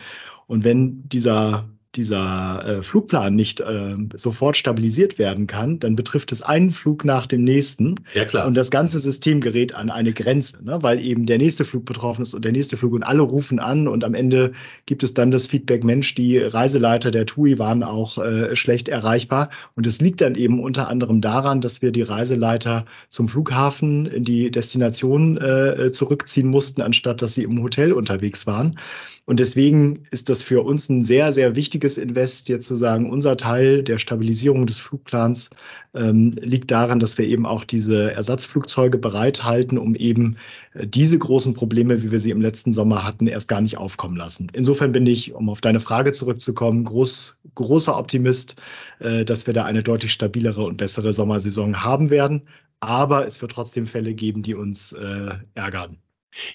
Und 0.47 0.65
wenn 0.65 1.09
dieser 1.09 1.69
dieser 1.95 2.65
äh, 2.65 2.83
Flugplan 2.83 3.35
nicht 3.35 3.61
äh, 3.61 3.97
sofort 4.15 4.57
stabilisiert 4.57 5.19
werden 5.19 5.47
kann, 5.47 5.79
dann 5.79 5.95
betrifft 5.95 6.33
es 6.33 6.41
einen 6.41 6.71
Flug 6.71 7.05
nach 7.05 7.27
dem 7.27 7.45
nächsten. 7.45 7.97
Ja, 8.15 8.25
klar. 8.25 8.47
Und 8.47 8.55
das 8.55 8.71
ganze 8.71 8.99
System 8.99 9.41
gerät 9.41 9.75
an 9.75 9.91
eine 9.91 10.13
Grenze, 10.13 10.65
ne? 10.65 10.79
weil 10.83 11.03
eben 11.03 11.27
der 11.27 11.39
nächste 11.39 11.65
Flug 11.65 11.85
betroffen 11.85 12.23
ist 12.23 12.33
und 12.35 12.45
der 12.45 12.53
nächste 12.53 12.77
Flug 12.77 12.95
und 12.95 13.03
alle 13.03 13.23
rufen 13.23 13.59
an 13.59 13.89
und 13.89 14.05
am 14.05 14.15
Ende 14.15 14.53
gibt 14.87 15.03
es 15.03 15.13
dann 15.13 15.31
das 15.31 15.47
Feedback, 15.47 15.85
Mensch, 15.85 16.15
die 16.15 16.39
Reiseleiter 16.39 17.11
der 17.11 17.27
TUI 17.27 17.59
waren 17.59 17.83
auch 17.83 18.17
äh, 18.19 18.57
schlecht 18.57 18.89
erreichbar. 18.89 19.51
Und 19.77 19.87
es 19.87 20.01
liegt 20.01 20.23
dann 20.23 20.35
eben 20.35 20.61
unter 20.61 20.89
anderem 20.89 21.21
daran, 21.21 21.61
dass 21.61 21.83
wir 21.83 21.93
die 21.93 22.03
Reiseleiter 22.03 22.87
zum 23.11 23.29
Flughafen 23.29 24.07
in 24.07 24.25
die 24.25 24.51
Destination 24.51 25.37
äh, 25.37 25.93
zurückziehen 25.93 26.49
mussten, 26.49 26.81
anstatt 26.81 27.21
dass 27.21 27.35
sie 27.35 27.43
im 27.43 27.63
Hotel 27.63 27.93
unterwegs 27.93 28.47
waren. 28.47 28.79
Und 29.25 29.39
deswegen 29.39 30.03
ist 30.11 30.29
das 30.29 30.43
für 30.43 30.65
uns 30.65 30.89
ein 30.89 31.05
sehr, 31.05 31.33
sehr 31.33 31.55
wichtiges 31.55 31.97
Invest, 31.97 32.49
jetzt 32.49 32.67
zu 32.67 32.75
sagen, 32.75 33.09
unser 33.09 33.37
Teil 33.37 33.85
der 33.85 33.99
Stabilisierung 33.99 34.67
des 34.67 34.81
Flugplans 34.81 35.51
ähm, 35.95 36.33
liegt 36.41 36.73
daran, 36.73 36.99
dass 36.99 37.19
wir 37.19 37.27
eben 37.27 37.47
auch 37.47 37.65
diese 37.65 38.11
Ersatzflugzeuge 38.13 38.99
bereithalten, 38.99 39.79
um 39.79 39.95
eben 39.95 40.37
äh, 40.75 40.89
diese 40.89 41.17
großen 41.19 41.55
Probleme, 41.55 42.03
wie 42.03 42.11
wir 42.11 42.19
sie 42.19 42.33
im 42.33 42.41
letzten 42.41 42.73
Sommer 42.73 43.05
hatten, 43.05 43.29
erst 43.29 43.49
gar 43.49 43.61
nicht 43.61 43.79
aufkommen 43.79 44.17
lassen. 44.17 44.49
Insofern 44.55 44.91
bin 44.91 45.07
ich, 45.07 45.33
um 45.33 45.49
auf 45.49 45.61
deine 45.61 45.79
Frage 45.81 46.13
zurückzukommen, 46.13 46.85
groß, 46.85 47.39
großer 47.55 47.97
Optimist, 47.97 48.57
äh, 48.99 49.25
dass 49.25 49.47
wir 49.47 49.55
da 49.55 49.65
eine 49.65 49.85
deutlich 49.85 50.13
stabilere 50.13 50.65
und 50.65 50.79
bessere 50.79 51.13
Sommersaison 51.13 51.85
haben 51.85 52.11
werden. 52.11 52.43
Aber 52.81 53.25
es 53.25 53.41
wird 53.41 53.53
trotzdem 53.53 53.87
Fälle 53.87 54.15
geben, 54.15 54.43
die 54.43 54.55
uns 54.57 54.93
äh, 54.95 55.31
ärgern. 55.55 55.99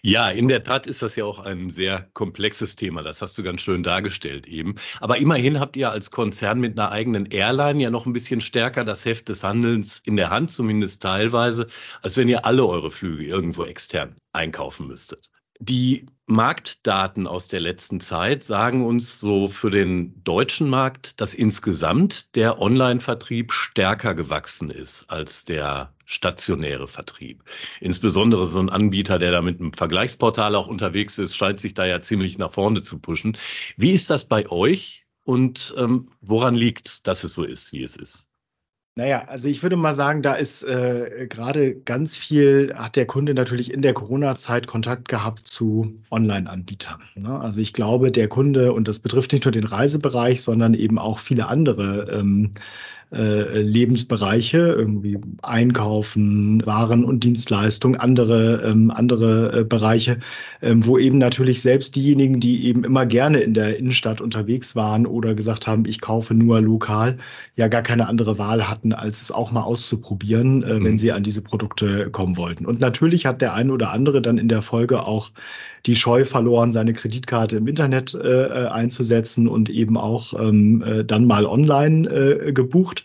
Ja, 0.01 0.29
in 0.29 0.47
der 0.47 0.63
Tat 0.63 0.87
ist 0.87 1.01
das 1.01 1.15
ja 1.15 1.25
auch 1.25 1.39
ein 1.39 1.69
sehr 1.69 2.09
komplexes 2.13 2.75
Thema. 2.75 3.03
Das 3.03 3.21
hast 3.21 3.37
du 3.37 3.43
ganz 3.43 3.61
schön 3.61 3.83
dargestellt 3.83 4.47
eben. 4.47 4.75
Aber 4.99 5.17
immerhin 5.17 5.59
habt 5.59 5.77
ihr 5.77 5.91
als 5.91 6.11
Konzern 6.11 6.59
mit 6.59 6.79
einer 6.79 6.91
eigenen 6.91 7.25
Airline 7.27 7.83
ja 7.83 7.89
noch 7.89 8.05
ein 8.05 8.13
bisschen 8.13 8.41
stärker 8.41 8.83
das 8.83 9.05
Heft 9.05 9.29
des 9.29 9.43
Handelns 9.43 10.01
in 10.05 10.17
der 10.17 10.29
Hand, 10.29 10.51
zumindest 10.51 11.01
teilweise, 11.01 11.67
als 12.01 12.17
wenn 12.17 12.27
ihr 12.27 12.45
alle 12.45 12.65
eure 12.65 12.91
Flüge 12.91 13.25
irgendwo 13.25 13.65
extern 13.65 14.15
einkaufen 14.33 14.87
müsstet. 14.87 15.31
Die 15.59 16.05
Marktdaten 16.27 17.25
aus 17.25 17.47
der 17.47 17.61
letzten 17.61 17.99
Zeit 17.99 18.43
sagen 18.43 18.85
uns 18.85 19.19
so 19.19 19.47
für 19.47 19.71
den 19.71 20.21
deutschen 20.23 20.69
Markt, 20.69 21.21
dass 21.21 21.33
insgesamt 21.33 22.35
der 22.35 22.61
Online-Vertrieb 22.61 23.53
stärker 23.53 24.13
gewachsen 24.13 24.69
ist 24.69 25.05
als 25.09 25.45
der 25.45 25.93
stationäre 26.05 26.87
Vertrieb. 26.87 27.43
Insbesondere 27.79 28.45
so 28.45 28.59
ein 28.59 28.69
Anbieter, 28.69 29.19
der 29.19 29.31
da 29.31 29.41
mit 29.41 29.59
einem 29.59 29.73
Vergleichsportal 29.73 30.55
auch 30.55 30.67
unterwegs 30.67 31.17
ist, 31.17 31.35
scheint 31.35 31.59
sich 31.59 31.73
da 31.73 31.85
ja 31.85 32.01
ziemlich 32.01 32.37
nach 32.37 32.51
vorne 32.51 32.81
zu 32.81 32.99
pushen. 32.99 33.37
Wie 33.77 33.93
ist 33.93 34.09
das 34.09 34.25
bei 34.25 34.49
euch 34.49 35.05
und 35.23 35.73
ähm, 35.77 36.11
woran 36.21 36.55
liegt 36.55 36.87
es, 36.87 37.03
dass 37.03 37.23
es 37.23 37.33
so 37.33 37.43
ist, 37.43 37.71
wie 37.71 37.83
es 37.83 37.95
ist? 37.95 38.29
Naja, 38.97 39.25
also 39.27 39.47
ich 39.47 39.61
würde 39.61 39.75
mal 39.75 39.93
sagen, 39.93 40.23
da 40.23 40.33
ist 40.33 40.63
äh, 40.63 41.27
gerade 41.29 41.75
ganz 41.75 42.17
viel, 42.17 42.73
hat 42.75 42.95
der 42.95 43.05
Kunde 43.05 43.35
natürlich 43.35 43.71
in 43.71 43.83
der 43.83 43.93
Corona-Zeit 43.93 44.65
Kontakt 44.65 45.07
gehabt 45.07 45.47
zu 45.47 45.93
Online-Anbietern. 46.09 46.99
Ne? 47.13 47.39
Also 47.39 47.59
ich 47.59 47.73
glaube, 47.73 48.11
der 48.11 48.27
Kunde, 48.27 48.73
und 48.73 48.87
das 48.87 48.97
betrifft 48.97 49.33
nicht 49.33 49.45
nur 49.45 49.51
den 49.51 49.65
Reisebereich, 49.65 50.41
sondern 50.41 50.73
eben 50.73 50.97
auch 50.97 51.19
viele 51.19 51.47
andere 51.47 52.09
ähm, 52.11 52.53
äh, 53.13 53.61
Lebensbereiche, 53.61 54.57
irgendwie 54.57 55.17
Einkaufen, 55.41 56.65
Waren 56.65 57.05
und 57.05 57.23
Dienstleistungen, 57.23 57.95
andere, 57.97 58.63
ähm, 58.65 58.91
andere 58.91 59.59
äh, 59.59 59.63
Bereiche, 59.63 60.17
ähm, 60.61 60.85
wo 60.85 60.97
eben 60.97 61.17
natürlich 61.17 61.61
selbst 61.61 61.95
diejenigen, 61.95 62.41
die 62.41 62.65
eben 62.65 62.83
immer 62.83 63.05
gerne 63.05 63.39
in 63.39 63.53
der 63.53 63.77
Innenstadt 63.77 64.19
unterwegs 64.19 64.75
waren 64.75 65.05
oder 65.05 65.35
gesagt 65.35 65.67
haben, 65.67 65.85
ich 65.85 66.01
kaufe 66.01 66.33
nur 66.33 66.59
lokal, 66.59 67.17
ja 67.55 67.69
gar 67.69 67.81
keine 67.81 68.09
andere 68.09 68.37
Wahl 68.37 68.67
hatten, 68.67 68.91
als 68.91 69.21
es 69.21 69.31
auch 69.31 69.53
mal 69.53 69.63
auszuprobieren, 69.63 70.63
äh, 70.63 70.73
mhm. 70.73 70.83
wenn 70.83 70.97
sie 70.97 71.13
an 71.13 71.23
diese 71.23 71.41
Produkte 71.41 72.09
kommen 72.09 72.35
wollten. 72.35 72.65
Und 72.65 72.81
natürlich 72.81 73.25
hat 73.25 73.41
der 73.41 73.53
ein 73.53 73.71
oder 73.71 73.91
andere 73.91 74.21
dann 74.21 74.37
in 74.37 74.49
der 74.49 74.61
Folge 74.61 75.05
auch 75.05 75.31
die 75.85 75.95
Scheu 75.95 76.25
verloren, 76.25 76.71
seine 76.71 76.93
Kreditkarte 76.93 77.55
im 77.55 77.67
Internet 77.67 78.13
äh, 78.13 78.17
äh 78.17 78.67
einzusetzen 78.67 79.47
und 79.47 79.69
eben 79.69 79.97
auch 79.97 80.33
ähm, 80.37 80.83
äh, 80.83 81.05
dann 81.05 81.25
mal 81.25 81.45
online 81.45 81.87
gebucht. 82.51 82.96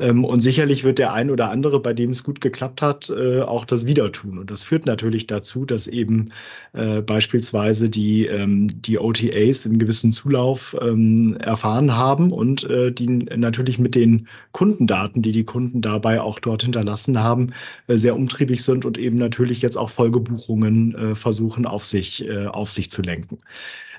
Ähm, 0.00 0.24
und 0.24 0.40
sicherlich 0.40 0.82
wird 0.82 0.98
der 0.98 1.12
ein 1.12 1.30
oder 1.30 1.50
andere, 1.50 1.78
bei 1.78 1.92
dem 1.92 2.10
es 2.10 2.24
gut 2.24 2.40
geklappt 2.40 2.82
hat, 2.82 3.10
äh, 3.10 3.42
auch 3.42 3.64
das 3.64 3.86
wieder 3.86 4.10
tun. 4.10 4.38
Und 4.38 4.50
das 4.50 4.62
führt 4.62 4.86
natürlich 4.86 5.26
dazu, 5.26 5.64
dass 5.64 5.86
eben 5.86 6.32
äh, 6.72 7.02
beispielsweise 7.02 7.90
die, 7.90 8.26
ähm, 8.26 8.68
die 8.80 8.98
OTAs 8.98 9.66
einen 9.66 9.78
gewissen 9.78 10.12
Zulauf 10.12 10.74
ähm, 10.80 11.36
erfahren 11.36 11.94
haben 11.94 12.32
und 12.32 12.64
äh, 12.64 12.90
die 12.90 13.06
natürlich 13.06 13.78
mit 13.78 13.94
den 13.94 14.26
Kundendaten, 14.52 15.22
die 15.22 15.32
die 15.32 15.44
Kunden 15.44 15.82
dabei 15.82 16.20
auch 16.20 16.38
dort 16.38 16.62
hinterlassen 16.62 17.18
haben, 17.20 17.52
sehr 17.88 18.16
umtriebig 18.16 18.64
sind 18.64 18.84
und 18.84 18.96
eben 18.98 19.16
natürlich 19.16 19.60
jetzt 19.62 19.76
auch 19.76 19.90
Folgebuchungen 19.90 21.16
versuchen 21.16 21.66
auf 21.66 21.84
sich, 21.84 22.28
auf 22.30 22.70
sich 22.70 22.90
zu 22.90 23.02
lenken. 23.02 23.38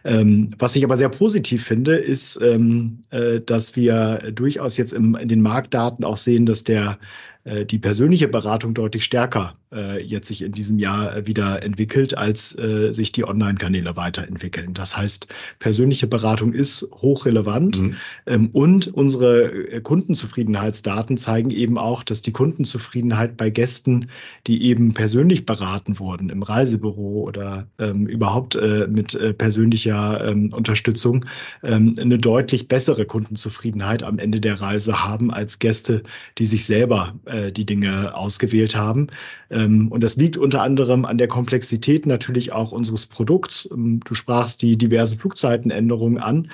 Ähm, 0.04 0.50
was 0.58 0.76
ich 0.76 0.84
aber 0.84 0.98
sehr 0.98 1.10
positiv 1.10 1.64
finde, 1.64 1.96
ist, 1.96 2.40
ähm, 2.42 3.00
äh, 3.12 3.40
dass 3.40 3.76
wir 3.76 4.32
durchaus 4.34 4.78
jetzt 4.78 4.94
im, 4.94 5.16
in 5.16 5.30
den 5.30 5.42
Marktdaten 5.42 6.04
auch 6.04 6.18
sehen, 6.18 6.46
dass 6.46 6.64
der 6.64 6.98
die 7.44 7.80
persönliche 7.80 8.28
Beratung 8.28 8.74
deutlich 8.74 9.04
stärker 9.04 9.56
äh, 9.74 10.02
jetzt 10.04 10.28
sich 10.28 10.42
in 10.42 10.52
diesem 10.52 10.80
Jahr 10.80 11.16
äh, 11.16 11.28
wieder 11.28 11.64
entwickelt, 11.64 12.18
als 12.18 12.58
äh, 12.58 12.92
sich 12.92 13.12
die 13.12 13.24
Online-Kanäle 13.24 13.96
weiterentwickeln. 13.96 14.74
Das 14.74 14.98
heißt, 14.98 15.28
persönliche 15.60 16.08
Beratung 16.08 16.54
ist 16.54 16.88
hochrelevant 16.94 17.80
mhm. 17.80 17.96
ähm, 18.26 18.50
und 18.52 18.88
unsere 18.88 19.72
äh, 19.72 19.82
Kundenzufriedenheitsdaten 19.82 21.18
zeigen 21.18 21.52
eben 21.52 21.78
auch, 21.78 22.04
dass 22.04 22.22
die 22.22 22.32
Kundenzufriedenheit 22.32 23.38
bei 23.38 23.50
Gästen, 23.50 24.08
die 24.48 24.64
eben 24.64 24.94
persönlich 24.94 25.46
beraten 25.46 26.00
wurden, 26.00 26.30
im 26.30 26.44
Reisebüro 26.44 27.22
oder 27.22 27.68
ähm, 27.80 28.08
überhaupt 28.08 28.56
äh, 28.56 28.88
mit 28.88 29.14
äh, 29.16 29.34
persönlicher 29.34 30.28
ähm, 30.28 30.50
Unterstützung, 30.54 31.26
ähm, 31.64 31.96
eine 32.00 32.20
deutlich 32.20 32.68
bessere 32.68 33.06
Kundenzufriedenheit 33.06 34.04
am 34.04 34.20
Ende 34.20 34.42
der 34.42 34.60
Reise 34.60 35.04
haben 35.04 35.32
als 35.32 35.60
Gäste, 35.60 36.04
die 36.38 36.46
sich 36.46 36.66
selber 36.66 37.14
äh, 37.32 37.52
die 37.52 37.66
Dinge 37.66 38.16
ausgewählt 38.16 38.76
haben. 38.76 39.08
Ähm, 39.50 39.88
und 39.90 40.04
das 40.04 40.18
liegt 40.18 40.38
unter 40.38 40.62
anderem 40.62 41.06
an 41.06 41.18
der 41.18 41.28
Komplexität 41.28 42.06
natürlich 42.06 42.52
auch 42.52 42.72
unseres 42.72 43.06
Produkts. 43.06 43.70
Ähm, 43.72 44.00
du 44.04 44.14
sprachst 44.14 44.62
die 44.62 44.78
diversen 44.78 45.18
Flugzeitenänderungen 45.18 46.20
an 46.20 46.50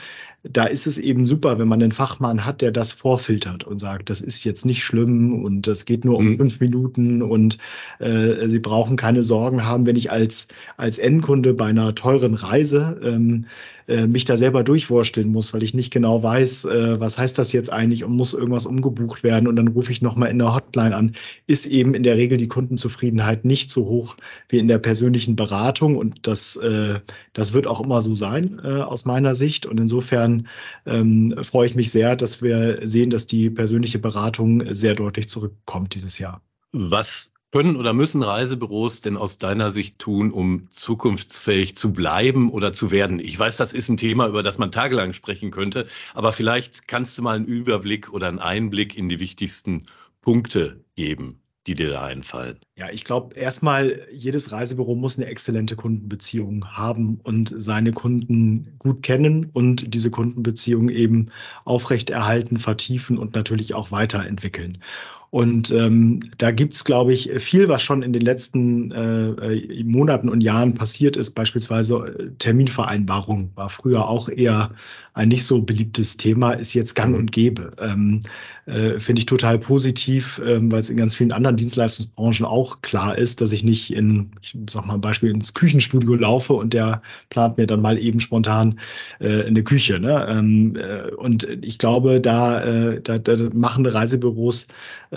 da 0.52 0.66
ist 0.66 0.88
es 0.88 0.98
eben 0.98 1.26
super, 1.26 1.58
wenn 1.58 1.68
man 1.68 1.82
einen 1.82 1.92
Fachmann 1.92 2.46
hat, 2.46 2.62
der 2.62 2.72
das 2.72 2.92
vorfiltert 2.92 3.64
und 3.64 3.80
sagt, 3.80 4.10
das 4.10 4.22
ist 4.22 4.44
jetzt 4.44 4.66
nicht 4.66 4.84
schlimm 4.84 5.44
und 5.44 5.68
das 5.68 5.86
geht 5.86 6.06
nur 6.06 6.18
um 6.18 6.30
mhm. 6.30 6.38
fünf 6.38 6.60
Minuten 6.60 7.22
und 7.22 7.58
äh, 8.00 8.48
Sie 8.48 8.60
brauchen 8.60 8.98
keine 8.98 9.24
Sorgen 9.24 9.66
haben, 9.66 9.86
wenn 9.86 9.96
ich 9.96 10.12
als, 10.12 10.48
als 10.78 10.98
Endkunde 11.00 11.54
bei 11.54 11.68
einer 11.68 11.96
teuren 11.96 12.34
Reise 12.34 13.00
ähm, 13.04 13.46
äh, 13.88 14.06
mich 14.06 14.26
da 14.26 14.36
selber 14.36 14.64
durchwursteln 14.64 15.32
muss, 15.32 15.54
weil 15.54 15.64
ich 15.64 15.74
nicht 15.74 15.92
genau 15.94 16.22
weiß, 16.22 16.66
äh, 16.66 17.00
was 17.00 17.18
heißt 17.18 17.38
das 17.38 17.54
jetzt 17.54 17.72
eigentlich 17.72 18.04
und 18.04 18.16
muss 18.16 18.34
irgendwas 18.34 18.66
umgebucht 18.66 19.24
werden 19.24 19.48
und 19.48 19.56
dann 19.56 19.70
rufe 19.70 19.92
ich 19.92 20.02
nochmal 20.02 20.30
in 20.30 20.40
der 20.40 20.54
Hotline 20.54 20.96
an, 20.96 21.14
ist 21.48 21.66
eben 21.66 21.94
in 21.94 22.04
der 22.04 22.18
Regel 22.18 22.38
die 22.38 22.50
Kundenzufriedenheit 22.50 23.46
nicht 23.46 23.70
so 23.70 23.86
hoch 23.86 24.18
wie 24.50 24.60
in 24.60 24.68
der 24.68 24.80
persönlichen 24.80 25.38
Beratung 25.38 25.96
und 25.96 26.28
das, 26.28 26.58
äh, 26.58 27.00
das 27.32 27.54
wird 27.54 27.66
auch 27.66 27.82
immer 27.82 28.02
so 28.02 28.14
sein 28.14 28.60
äh, 28.64 28.82
aus 28.82 29.06
meiner 29.06 29.36
Sicht 29.36 29.66
und 29.66 29.80
insofern 29.80 30.37
ähm, 30.86 31.34
freue 31.42 31.68
ich 31.68 31.76
mich 31.76 31.92
sehr, 31.92 32.16
dass 32.16 32.42
wir 32.42 32.82
sehen, 32.84 33.10
dass 33.10 33.26
die 33.26 33.50
persönliche 33.50 34.00
Beratung 34.00 34.64
sehr 34.74 34.94
deutlich 34.94 35.30
zurückkommt 35.30 35.96
dieses 35.96 36.20
Jahr. 36.20 36.42
Was 36.74 37.32
können 37.52 37.78
oder 37.78 37.94
müssen 37.94 38.22
Reisebüros 38.22 39.02
denn 39.02 39.18
aus 39.18 39.38
deiner 39.38 39.72
Sicht 39.72 40.00
tun, 40.00 40.32
um 40.32 40.70
zukunftsfähig 40.70 41.76
zu 41.76 41.94
bleiben 41.94 42.52
oder 42.52 42.74
zu 42.74 42.92
werden? 42.92 43.20
Ich 43.20 43.40
weiß, 43.40 43.58
das 43.58 43.74
ist 43.74 43.90
ein 43.90 43.98
Thema, 43.98 44.28
über 44.28 44.44
das 44.44 44.58
man 44.58 44.72
tagelang 44.72 45.14
sprechen 45.14 45.50
könnte, 45.50 45.88
aber 46.14 46.34
vielleicht 46.34 46.88
kannst 46.88 47.18
du 47.18 47.22
mal 47.22 47.36
einen 47.36 47.46
Überblick 47.46 48.12
oder 48.12 48.28
einen 48.28 48.40
Einblick 48.40 48.98
in 48.98 49.10
die 49.10 49.20
wichtigsten 49.20 49.84
Punkte 50.22 50.84
geben 50.96 51.40
die 51.68 51.76
dir 51.76 51.90
da 51.90 52.06
einfallen? 52.06 52.58
Ja, 52.76 52.90
ich 52.90 53.04
glaube, 53.04 53.36
erstmal, 53.36 54.08
jedes 54.12 54.52
Reisebüro 54.52 54.96
muss 54.96 55.18
eine 55.18 55.28
exzellente 55.28 55.76
Kundenbeziehung 55.76 56.66
haben 56.66 57.20
und 57.24 57.54
seine 57.58 57.92
Kunden 57.92 58.76
gut 58.80 59.04
kennen 59.04 59.50
und 59.54 59.94
diese 59.94 60.10
Kundenbeziehung 60.10 60.90
eben 60.90 61.30
aufrechterhalten, 61.66 62.58
vertiefen 62.58 63.18
und 63.18 63.36
natürlich 63.36 63.74
auch 63.74 63.92
weiterentwickeln. 63.92 64.80
Und 65.30 65.72
ähm, 65.72 66.22
da 66.38 66.52
gibt's, 66.52 66.84
glaube 66.84 67.14
ich, 67.14 67.30
viel, 67.40 67.68
was 67.68 67.84
schon 67.84 68.02
in 68.02 68.14
den 68.14 68.22
letzten 68.22 68.92
äh, 68.92 69.84
Monaten 69.84 70.30
und 70.30 70.42
Jahren 70.42 70.74
passiert 70.74 71.18
ist. 71.18 71.32
Beispielsweise 71.32 71.96
äh, 71.96 72.30
Terminvereinbarung 72.38 73.52
war 73.56 73.70
früher 73.70 74.08
auch 74.08 74.30
eher 74.30 74.72
ein 75.14 75.30
nicht 75.30 75.46
so 75.46 75.62
beliebtes 75.62 76.16
Thema, 76.16 76.54
ist 76.54 76.74
jetzt 76.74 76.96
gang 76.96 77.16
und 77.16 77.32
gäbe. 77.32 77.72
Ähm, 77.80 78.22
äh, 78.68 79.00
Finde 79.00 79.20
ich 79.20 79.26
total 79.26 79.58
positiv, 79.58 80.40
ähm, 80.46 80.72
weil 80.72 80.80
es 80.80 80.90
in 80.90 80.98
ganz 80.98 81.16
vielen 81.16 81.32
anderen 81.32 81.58
Dienstleistungsbranchen 81.58 82.46
auch 82.46 82.82
klar 82.82 83.18
ist, 83.18 83.42
dass 83.42 83.52
ich 83.52 83.64
nicht 83.64 83.94
in, 83.94 84.32
ich 84.42 84.56
sag 84.70 84.86
mal 84.86 84.94
ein 84.94 85.02
Beispiel, 85.02 85.32
ins 85.32 85.54
Küchenstudio 85.54 86.16
laufe 86.16 86.54
und 86.54 86.74
der 86.74 87.02
plant 87.30 87.58
mir 87.58 87.66
dann 87.66 87.82
mal 87.82 87.98
eben 87.98 88.20
spontan 88.20 88.80
äh, 89.20 89.44
eine 89.46 89.64
Küche. 89.64 90.00
Ne? 90.00 90.26
Ähm, 90.30 90.76
äh, 90.76 91.12
und 91.16 91.48
ich 91.62 91.80
glaube, 91.80 92.22
da, 92.22 92.64
äh, 92.64 93.02
da, 93.02 93.18
da 93.18 93.38
machen 93.54 93.86
Reisebüros 93.86 94.68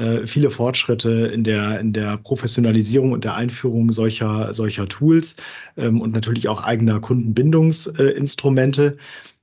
äh, 0.00 0.26
viele 0.26 0.50
Fortschritte 0.50 1.10
in 1.10 1.44
der, 1.44 1.78
in 1.78 1.92
der 1.92 2.16
Professionalisierung 2.16 3.12
und 3.12 3.24
der 3.24 3.34
Einführung 3.34 3.92
solcher, 3.92 4.52
solcher 4.54 4.88
Tools 4.88 5.36
ähm, 5.76 6.00
und 6.00 6.12
natürlich 6.12 6.48
auch 6.48 6.62
eigener 6.62 7.00
Kundenbindungsinstrumente. 7.00 8.96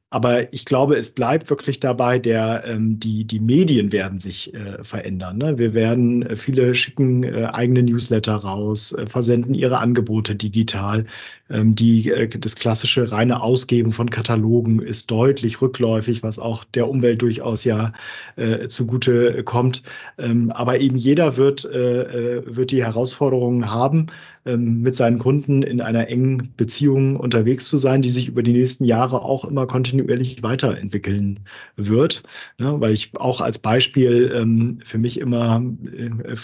Aber 0.09 0.53
ich 0.53 0.63
glaube, 0.63 0.95
es 0.95 1.11
bleibt 1.11 1.49
wirklich 1.49 1.81
dabei, 1.81 2.17
der, 2.17 2.63
ähm, 2.65 2.97
die, 2.97 3.25
die 3.25 3.41
Medien 3.41 3.91
werden 3.91 4.19
sich 4.19 4.53
äh, 4.53 4.81
verändern. 4.81 5.37
Ne? 5.37 5.57
Wir 5.57 5.73
werden, 5.73 6.21
äh, 6.25 6.37
viele 6.37 6.73
schicken 6.75 7.23
äh, 7.23 7.49
eigene 7.51 7.83
Newsletter 7.83 8.35
raus, 8.35 8.93
äh, 8.93 9.05
versenden 9.05 9.53
ihre 9.53 9.79
Angebote 9.79 10.33
digital. 10.35 11.05
Ähm, 11.49 11.75
die, 11.75 12.09
äh, 12.09 12.29
das 12.29 12.55
klassische 12.55 13.11
reine 13.11 13.41
Ausgeben 13.41 13.91
von 13.91 14.09
Katalogen 14.09 14.81
ist 14.81 15.11
deutlich 15.11 15.61
rückläufig, 15.61 16.23
was 16.23 16.39
auch 16.39 16.63
der 16.63 16.87
Umwelt 16.87 17.21
durchaus 17.21 17.65
ja 17.65 17.91
äh, 18.37 18.69
zugute 18.69 19.43
kommt. 19.43 19.83
Ähm, 20.17 20.51
aber 20.51 20.79
eben 20.79 20.95
jeder 20.95 21.35
wird, 21.35 21.65
äh, 21.65 22.37
äh 22.37 22.43
wird 22.45 22.71
die 22.71 22.83
Herausforderungen 22.83 23.69
haben, 23.71 24.07
mit 24.55 24.95
seinen 24.95 25.19
Kunden 25.19 25.63
in 25.63 25.81
einer 25.81 26.07
engen 26.07 26.53
Beziehung 26.55 27.17
unterwegs 27.17 27.67
zu 27.67 27.77
sein, 27.77 28.01
die 28.01 28.09
sich 28.09 28.27
über 28.27 28.43
die 28.43 28.53
nächsten 28.53 28.85
Jahre 28.85 29.21
auch 29.23 29.43
immer 29.43 29.67
kontinuierlich 29.67 30.43
weiterentwickeln 30.43 31.39
wird. 31.75 32.23
Ja, 32.59 32.79
weil 32.79 32.91
ich 32.91 33.11
auch 33.15 33.41
als 33.41 33.59
Beispiel 33.59 34.31
ähm, 34.33 34.79
für 34.85 34.97
mich 34.97 35.19
immer, 35.19 35.63
äh, 35.95 36.35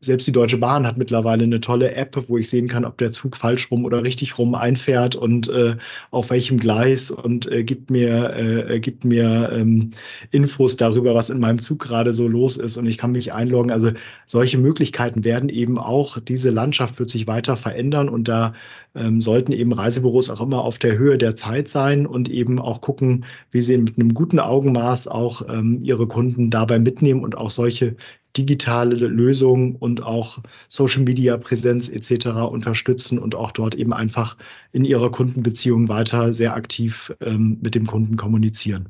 selbst 0.00 0.26
die 0.26 0.32
Deutsche 0.32 0.58
Bahn 0.58 0.86
hat 0.86 0.98
mittlerweile 0.98 1.44
eine 1.44 1.60
tolle 1.60 1.94
App, 1.94 2.16
wo 2.28 2.36
ich 2.38 2.50
sehen 2.50 2.68
kann, 2.68 2.84
ob 2.84 2.98
der 2.98 3.12
Zug 3.12 3.36
falsch 3.36 3.70
rum 3.70 3.84
oder 3.84 4.02
richtig 4.02 4.38
rum 4.38 4.54
einfährt 4.54 5.14
und 5.14 5.48
äh, 5.48 5.76
auf 6.10 6.30
welchem 6.30 6.58
Gleis 6.58 7.10
und 7.10 7.50
äh, 7.50 7.64
gibt 7.64 7.90
mir, 7.90 8.34
äh, 8.36 8.80
gibt 8.80 9.04
mir 9.04 9.50
ähm, 9.52 9.90
Infos 10.30 10.76
darüber, 10.76 11.14
was 11.14 11.30
in 11.30 11.40
meinem 11.40 11.58
Zug 11.58 11.80
gerade 11.80 12.12
so 12.12 12.28
los 12.28 12.56
ist 12.56 12.76
und 12.76 12.86
ich 12.86 12.98
kann 12.98 13.12
mich 13.12 13.32
einloggen. 13.32 13.70
Also 13.70 13.92
solche 14.26 14.58
Möglichkeiten 14.58 15.24
werden 15.24 15.48
eben 15.48 15.78
auch, 15.78 16.18
diese 16.18 16.50
Landschaft 16.50 16.98
wird 16.98 17.10
sich 17.10 17.26
weiter 17.26 17.45
weiter 17.46 17.56
verändern 17.56 18.08
und 18.08 18.28
da 18.28 18.54
ähm, 18.94 19.20
sollten 19.20 19.52
eben 19.52 19.72
Reisebüros 19.72 20.30
auch 20.30 20.40
immer 20.40 20.62
auf 20.62 20.78
der 20.78 20.98
Höhe 20.98 21.18
der 21.18 21.36
Zeit 21.36 21.68
sein 21.68 22.06
und 22.06 22.28
eben 22.28 22.58
auch 22.58 22.80
gucken, 22.80 23.24
wie 23.50 23.60
sie 23.60 23.78
mit 23.78 23.98
einem 23.98 24.14
guten 24.14 24.38
Augenmaß 24.38 25.08
auch 25.08 25.42
ähm, 25.48 25.78
ihre 25.82 26.06
Kunden 26.06 26.50
dabei 26.50 26.78
mitnehmen 26.78 27.22
und 27.22 27.36
auch 27.36 27.50
solche 27.50 27.96
digitale 28.36 28.94
Lösungen 28.94 29.76
und 29.76 30.02
auch 30.02 30.38
Social 30.68 31.02
Media 31.04 31.38
Präsenz 31.38 31.88
etc. 31.88 32.26
unterstützen 32.50 33.18
und 33.18 33.34
auch 33.34 33.52
dort 33.52 33.74
eben 33.74 33.92
einfach 33.92 34.36
in 34.72 34.84
ihrer 34.84 35.10
Kundenbeziehung 35.10 35.88
weiter 35.88 36.34
sehr 36.34 36.54
aktiv 36.54 37.14
ähm, 37.20 37.58
mit 37.62 37.74
dem 37.74 37.86
Kunden 37.86 38.16
kommunizieren. 38.16 38.88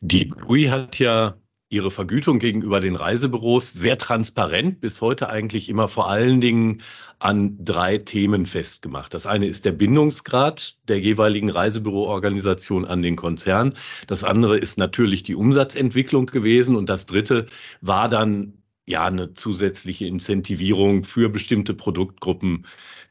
Die 0.00 0.28
GUI 0.28 0.66
hat 0.66 0.98
ja 0.98 1.34
Ihre 1.70 1.90
Vergütung 1.90 2.38
gegenüber 2.38 2.80
den 2.80 2.96
Reisebüros 2.96 3.72
sehr 3.72 3.98
transparent, 3.98 4.80
bis 4.80 5.02
heute 5.02 5.28
eigentlich 5.28 5.68
immer 5.68 5.88
vor 5.88 6.08
allen 6.08 6.40
Dingen 6.40 6.80
an 7.18 7.62
drei 7.62 7.98
Themen 7.98 8.46
festgemacht. 8.46 9.12
Das 9.12 9.26
eine 9.26 9.46
ist 9.46 9.66
der 9.66 9.72
Bindungsgrad 9.72 10.78
der 10.88 10.98
jeweiligen 10.98 11.50
Reisebüroorganisation 11.50 12.86
an 12.86 13.02
den 13.02 13.16
Konzern. 13.16 13.74
Das 14.06 14.24
andere 14.24 14.56
ist 14.56 14.78
natürlich 14.78 15.24
die 15.24 15.34
Umsatzentwicklung 15.34 16.26
gewesen. 16.26 16.74
Und 16.74 16.88
das 16.88 17.04
dritte 17.04 17.46
war 17.82 18.08
dann 18.08 18.54
ja 18.86 19.04
eine 19.04 19.34
zusätzliche 19.34 20.06
Incentivierung 20.06 21.04
für 21.04 21.28
bestimmte 21.28 21.74
Produktgruppen, 21.74 22.64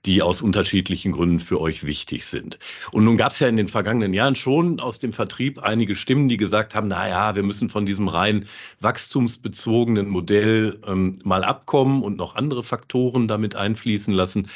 die 0.05 0.21
aus 0.21 0.41
unterschiedlichen 0.41 1.11
Gründen 1.11 1.39
für 1.39 1.59
euch 1.59 1.85
wichtig 1.85 2.25
sind. 2.25 2.59
Und 2.91 3.03
nun 3.03 3.17
gab 3.17 3.31
es 3.31 3.39
ja 3.39 3.47
in 3.47 3.57
den 3.57 3.67
vergangenen 3.67 4.13
Jahren 4.13 4.35
schon 4.35 4.79
aus 4.79 4.99
dem 4.99 5.13
Vertrieb 5.13 5.59
einige 5.59 5.95
Stimmen, 5.95 6.29
die 6.29 6.37
gesagt 6.37 6.75
haben, 6.75 6.87
na 6.87 7.07
ja, 7.07 7.35
wir 7.35 7.43
müssen 7.43 7.69
von 7.69 7.85
diesem 7.85 8.07
rein 8.07 8.45
wachstumsbezogenen 8.79 10.07
Modell 10.07 10.79
ähm, 10.87 11.19
mal 11.23 11.43
abkommen 11.43 12.03
und 12.03 12.17
noch 12.17 12.35
andere 12.35 12.63
Faktoren 12.63 13.27
damit 13.27 13.55
einfließen 13.55 14.13
lassen. 14.13 14.49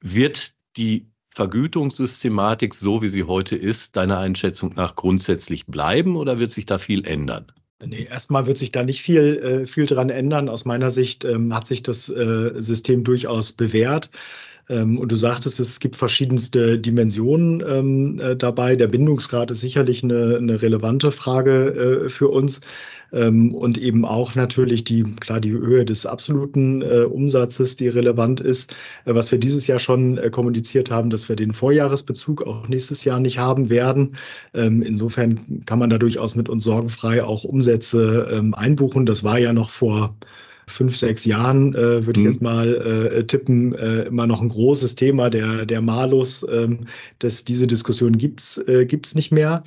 Wird 0.00 0.52
die 0.76 1.06
Vergütungssystematik, 1.30 2.74
so 2.74 3.00
wie 3.00 3.08
sie 3.08 3.24
heute 3.24 3.54
ist, 3.54 3.96
deiner 3.96 4.18
Einschätzung 4.18 4.72
nach 4.74 4.96
grundsätzlich 4.96 5.66
bleiben 5.66 6.16
oder 6.16 6.40
wird 6.40 6.50
sich 6.50 6.66
da 6.66 6.78
viel 6.78 7.06
ändern? 7.06 7.46
Nee, 7.84 8.08
erstmal 8.10 8.46
wird 8.46 8.58
sich 8.58 8.72
da 8.72 8.82
nicht 8.82 9.02
viel, 9.02 9.36
äh, 9.36 9.66
viel 9.66 9.86
dran 9.86 10.10
ändern. 10.10 10.48
Aus 10.48 10.64
meiner 10.64 10.90
Sicht 10.90 11.24
ähm, 11.24 11.54
hat 11.54 11.68
sich 11.68 11.84
das 11.84 12.08
äh, 12.08 12.60
System 12.60 13.04
durchaus 13.04 13.52
bewährt. 13.52 14.10
Ähm, 14.68 14.98
und 14.98 15.10
du 15.10 15.16
sagtest, 15.16 15.60
es 15.60 15.80
gibt 15.80 15.96
verschiedenste 15.96 16.78
Dimensionen 16.78 17.62
ähm, 17.66 18.16
äh, 18.20 18.36
dabei. 18.36 18.76
Der 18.76 18.88
Bindungsgrad 18.88 19.50
ist 19.50 19.60
sicherlich 19.60 20.02
eine, 20.04 20.36
eine 20.36 20.60
relevante 20.60 21.10
Frage 21.10 22.04
äh, 22.06 22.08
für 22.10 22.28
uns. 22.28 22.60
Ähm, 23.10 23.54
und 23.54 23.78
eben 23.78 24.04
auch 24.04 24.34
natürlich 24.34 24.84
die, 24.84 25.02
klar, 25.02 25.40
die 25.40 25.52
Höhe 25.52 25.86
des 25.86 26.04
absoluten 26.04 26.82
äh, 26.82 27.04
Umsatzes, 27.04 27.76
die 27.76 27.88
relevant 27.88 28.40
ist. 28.40 28.74
Was 29.06 29.32
wir 29.32 29.38
dieses 29.38 29.66
Jahr 29.66 29.78
schon 29.78 30.20
kommuniziert 30.30 30.90
haben, 30.90 31.08
dass 31.08 31.28
wir 31.28 31.36
den 31.36 31.52
Vorjahresbezug 31.52 32.42
auch 32.46 32.68
nächstes 32.68 33.04
Jahr 33.04 33.20
nicht 33.20 33.38
haben 33.38 33.70
werden. 33.70 34.16
Insofern 34.52 35.62
kann 35.64 35.78
man 35.78 35.90
da 35.90 35.98
durchaus 35.98 36.34
mit 36.34 36.48
uns 36.48 36.64
sorgenfrei 36.64 37.24
auch 37.24 37.44
Umsätze 37.44 38.52
einbuchen. 38.52 39.06
Das 39.06 39.24
war 39.24 39.38
ja 39.38 39.52
noch 39.52 39.70
vor 39.70 40.14
fünf, 40.68 40.96
sechs 40.96 41.24
Jahren, 41.24 41.74
äh, 41.74 42.06
würde 42.06 42.20
ich 42.20 42.24
mhm. 42.24 42.26
jetzt 42.26 42.42
mal 42.42 42.74
äh, 42.74 43.24
tippen, 43.24 43.74
äh, 43.74 44.02
immer 44.04 44.26
noch 44.26 44.40
ein 44.40 44.48
großes 44.48 44.94
Thema 44.94 45.30
der, 45.30 45.66
der 45.66 45.80
Malus. 45.80 46.46
Ähm, 46.50 46.80
dass 47.18 47.44
diese 47.44 47.66
Diskussion 47.66 48.16
gibt's 48.16 48.58
äh, 48.68 48.86
gibt's 48.86 49.14
nicht 49.14 49.32
mehr. 49.32 49.64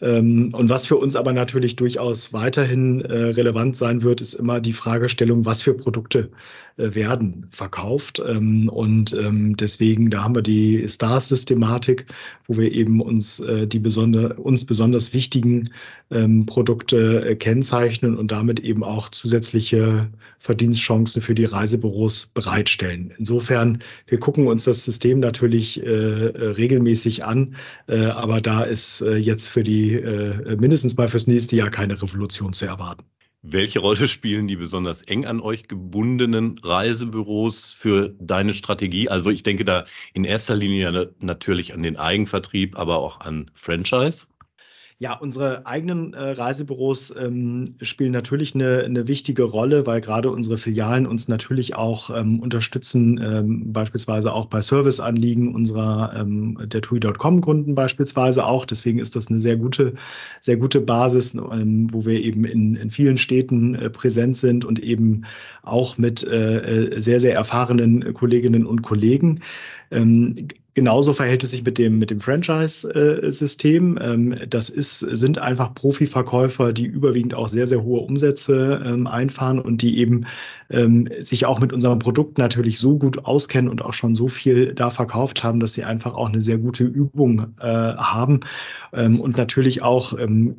Ähm, 0.00 0.50
und 0.52 0.68
was 0.68 0.86
für 0.86 0.96
uns 0.96 1.16
aber 1.16 1.32
natürlich 1.32 1.76
durchaus 1.76 2.32
weiterhin 2.32 3.00
äh, 3.02 3.12
relevant 3.12 3.76
sein 3.76 4.02
wird, 4.02 4.20
ist 4.20 4.34
immer 4.34 4.60
die 4.60 4.72
Fragestellung, 4.72 5.44
was 5.46 5.62
für 5.62 5.74
Produkte 5.74 6.30
äh, 6.76 6.94
werden 6.94 7.46
verkauft. 7.50 8.22
Ähm, 8.26 8.68
und 8.68 9.14
ähm, 9.14 9.56
deswegen, 9.56 10.10
da 10.10 10.24
haben 10.24 10.34
wir 10.34 10.42
die 10.42 10.86
Stars-Systematik, 10.86 12.06
wo 12.46 12.56
wir 12.56 12.72
eben 12.72 13.00
uns 13.00 13.40
äh, 13.40 13.66
die 13.66 13.78
besonder, 13.78 14.38
uns 14.38 14.64
besonders 14.64 15.12
wichtigen 15.12 15.70
Produkte 16.46 17.34
kennzeichnen 17.36 18.16
und 18.16 18.30
damit 18.30 18.60
eben 18.60 18.84
auch 18.84 19.08
zusätzliche 19.08 20.06
Verdienstchancen 20.44 21.22
für 21.22 21.34
die 21.34 21.46
Reisebüros 21.46 22.26
bereitstellen. 22.26 23.14
Insofern, 23.18 23.82
wir 24.06 24.18
gucken 24.20 24.46
uns 24.46 24.64
das 24.64 24.84
System 24.84 25.20
natürlich 25.20 25.80
regelmäßig 25.82 27.24
an, 27.24 27.56
aber 27.86 28.42
da 28.42 28.62
ist 28.62 29.00
jetzt 29.00 29.48
für 29.48 29.62
die 29.62 29.94
äh, 29.94 30.56
mindestens 30.56 30.96
mal 30.98 31.08
fürs 31.08 31.26
nächste 31.26 31.56
Jahr 31.56 31.70
keine 31.70 32.00
Revolution 32.00 32.52
zu 32.52 32.66
erwarten. 32.66 33.04
Welche 33.46 33.78
Rolle 33.78 34.08
spielen 34.08 34.46
die 34.48 34.56
besonders 34.56 35.02
eng 35.02 35.26
an 35.26 35.40
euch 35.40 35.68
gebundenen 35.68 36.56
Reisebüros 36.62 37.70
für 37.70 38.14
deine 38.18 38.54
Strategie? 38.54 39.08
Also 39.08 39.30
ich 39.30 39.42
denke 39.42 39.64
da 39.64 39.84
in 40.14 40.24
erster 40.24 40.56
Linie 40.56 41.12
natürlich 41.20 41.74
an 41.74 41.82
den 41.82 41.96
Eigenvertrieb, 41.96 42.78
aber 42.78 42.98
auch 42.98 43.20
an 43.20 43.50
Franchise. 43.54 44.26
Ja, 45.04 45.12
unsere 45.12 45.66
eigenen 45.66 46.14
äh, 46.14 46.30
Reisebüros 46.30 47.14
ähm, 47.14 47.66
spielen 47.82 48.12
natürlich 48.12 48.54
eine, 48.54 48.84
eine, 48.84 49.06
wichtige 49.06 49.42
Rolle, 49.42 49.86
weil 49.86 50.00
gerade 50.00 50.30
unsere 50.30 50.56
Filialen 50.56 51.06
uns 51.06 51.28
natürlich 51.28 51.76
auch 51.76 52.08
ähm, 52.08 52.40
unterstützen, 52.40 53.20
ähm, 53.22 53.70
beispielsweise 53.70 54.32
auch 54.32 54.46
bei 54.46 54.62
Serviceanliegen 54.62 55.54
unserer 55.54 56.14
ähm, 56.16 56.58
der 56.64 56.80
TUI.com-Kunden 56.80 57.74
beispielsweise 57.74 58.46
auch. 58.46 58.64
Deswegen 58.64 58.98
ist 58.98 59.14
das 59.14 59.28
eine 59.28 59.40
sehr 59.40 59.58
gute, 59.58 59.92
sehr 60.40 60.56
gute 60.56 60.80
Basis, 60.80 61.34
ähm, 61.34 61.88
wo 61.92 62.06
wir 62.06 62.18
eben 62.22 62.46
in, 62.46 62.74
in 62.74 62.88
vielen 62.88 63.18
Städten 63.18 63.74
äh, 63.74 63.90
präsent 63.90 64.38
sind 64.38 64.64
und 64.64 64.78
eben 64.78 65.26
auch 65.64 65.98
mit 65.98 66.26
äh, 66.26 66.94
äh 66.94 66.98
sehr, 66.98 67.20
sehr 67.20 67.34
erfahrenen 67.34 68.14
Kolleginnen 68.14 68.64
und 68.64 68.80
Kollegen. 68.80 69.40
Genauso 70.74 71.12
verhält 71.12 71.44
es 71.44 71.50
sich 71.50 71.64
mit 71.64 71.78
dem, 71.78 72.00
mit 72.00 72.10
dem 72.10 72.18
Franchise-System. 72.18 73.96
Ähm, 74.02 74.36
das 74.48 74.68
ist, 74.68 74.98
sind 74.98 75.38
einfach 75.38 75.72
Profiverkäufer, 75.72 76.72
die 76.72 76.86
überwiegend 76.86 77.34
auch 77.34 77.46
sehr, 77.46 77.68
sehr 77.68 77.84
hohe 77.84 78.00
Umsätze 78.00 78.82
ähm, 78.84 79.06
einfahren 79.06 79.60
und 79.60 79.82
die 79.82 79.98
eben 79.98 80.26
ähm, 80.70 81.08
sich 81.20 81.46
auch 81.46 81.60
mit 81.60 81.72
unserem 81.72 82.00
Produkt 82.00 82.38
natürlich 82.38 82.80
so 82.80 82.98
gut 82.98 83.24
auskennen 83.24 83.70
und 83.70 83.84
auch 83.84 83.92
schon 83.92 84.16
so 84.16 84.26
viel 84.26 84.74
da 84.74 84.90
verkauft 84.90 85.44
haben, 85.44 85.60
dass 85.60 85.74
sie 85.74 85.84
einfach 85.84 86.14
auch 86.14 86.28
eine 86.28 86.42
sehr 86.42 86.58
gute 86.58 86.82
Übung 86.82 87.54
äh, 87.60 87.66
haben 87.66 88.40
und 88.92 89.36
natürlich 89.36 89.82
auch 89.82 90.16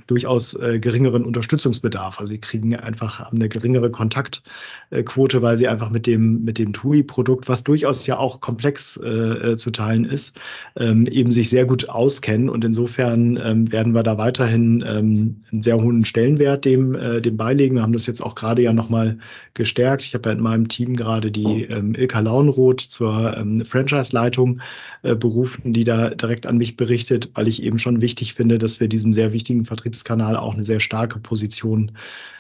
durchaus 0.07 0.55
äh, 0.55 0.79
geringeren 0.79 1.23
Unterstützungsbedarf. 1.23 2.19
Also 2.19 2.33
sie 2.33 2.39
kriegen 2.39 2.75
einfach 2.75 3.31
eine 3.31 3.47
geringere 3.47 3.89
Kontaktquote, 3.89 5.41
weil 5.41 5.55
sie 5.55 5.69
einfach 5.69 5.89
mit 5.89 6.05
dem, 6.05 6.43
mit 6.43 6.59
dem 6.59 6.73
TUI-Produkt, 6.73 7.47
was 7.47 7.63
durchaus 7.63 8.05
ja 8.07 8.17
auch 8.17 8.41
komplex 8.41 8.97
äh, 8.97 9.55
zu 9.55 9.71
teilen 9.71 10.04
ist, 10.05 10.39
ähm, 10.77 11.05
eben 11.07 11.31
sich 11.31 11.49
sehr 11.49 11.65
gut 11.65 11.89
auskennen. 11.89 12.49
Und 12.49 12.63
insofern 12.65 13.37
ähm, 13.37 13.71
werden 13.71 13.93
wir 13.93 14.03
da 14.03 14.17
weiterhin 14.17 14.83
ähm, 14.87 15.37
einen 15.51 15.61
sehr 15.61 15.77
hohen 15.81 16.05
Stellenwert 16.05 16.65
dem, 16.65 16.95
äh, 16.95 17.21
dem 17.21 17.37
beilegen. 17.37 17.75
Wir 17.75 17.81
haben 17.81 17.93
das 17.93 18.05
jetzt 18.05 18.21
auch 18.21 18.35
gerade 18.35 18.61
ja 18.61 18.73
nochmal 18.73 19.17
gestärkt. 19.53 20.03
Ich 20.03 20.13
habe 20.13 20.29
ja 20.29 20.35
in 20.35 20.41
meinem 20.41 20.67
Team 20.67 20.95
gerade 20.95 21.31
die 21.31 21.63
ähm, 21.63 21.95
Ilka 21.95 22.19
Launroth 22.19 22.81
zur 22.81 23.35
ähm, 23.37 23.65
Franchise-Leitung 23.65 24.61
äh, 25.03 25.15
berufen, 25.15 25.73
die 25.73 25.83
da 25.83 26.09
direkt 26.09 26.45
an 26.47 26.57
mich 26.57 26.77
berichtet, 26.77 27.29
weil 27.33 27.47
ich 27.47 27.63
eben 27.63 27.79
schon 27.79 28.01
wichtig 28.01 28.33
finde, 28.33 28.59
dass 28.59 28.79
wir 28.79 28.87
diesem 28.87 29.13
sehr 29.13 29.33
wichtigen 29.33 29.65
Vertriebskanal 29.65 30.35
auch 30.37 30.53
eine 30.53 30.63
sehr 30.63 30.79
starke 30.79 31.19
Position 31.19 31.91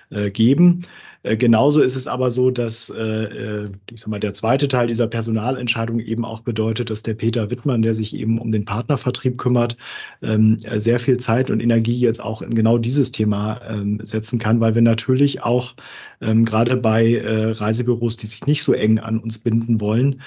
äh, 0.09 0.29
geben. 0.29 0.81
Äh, 1.25 1.37
genauso 1.37 1.81
ist 1.81 1.95
es 1.95 2.05
aber 2.07 2.29
so, 2.29 2.51
dass 2.51 2.91
äh, 2.91 3.01
äh, 3.01 3.63
ich 3.91 3.99
sag 3.99 4.09
mal, 4.09 4.19
der 4.19 4.33
zweite 4.33 4.67
Teil 4.67 4.87
dieser 4.87 5.07
Personalentscheidung 5.07 5.99
eben 5.99 6.23
auch 6.23 6.41
bedeutet, 6.41 6.91
dass 6.91 7.01
der 7.01 7.15
Peter 7.15 7.49
Wittmann, 7.49 7.81
der 7.81 7.95
sich 7.95 8.15
eben 8.15 8.37
um 8.37 8.51
den 8.51 8.63
Partnervertrieb 8.63 9.39
kümmert, 9.39 9.75
ähm, 10.21 10.57
sehr 10.75 10.99
viel 10.99 11.17
Zeit 11.17 11.49
und 11.49 11.61
Energie 11.61 11.99
jetzt 11.99 12.21
auch 12.21 12.43
in 12.43 12.53
genau 12.53 12.77
dieses 12.77 13.11
Thema 13.11 13.59
ähm, 13.67 13.99
setzen 14.03 14.37
kann, 14.37 14.59
weil 14.59 14.75
wir 14.75 14.83
natürlich 14.83 15.41
auch 15.41 15.73
ähm, 16.21 16.45
gerade 16.45 16.77
bei 16.77 17.21
Reisebüros, 17.25 18.17
die 18.17 18.27
sich 18.27 18.45
nicht 18.45 18.63
so 18.63 18.73
eng 18.73 18.99
an 18.99 19.19
uns 19.19 19.37
binden 19.37 19.81
wollen, 19.81 20.21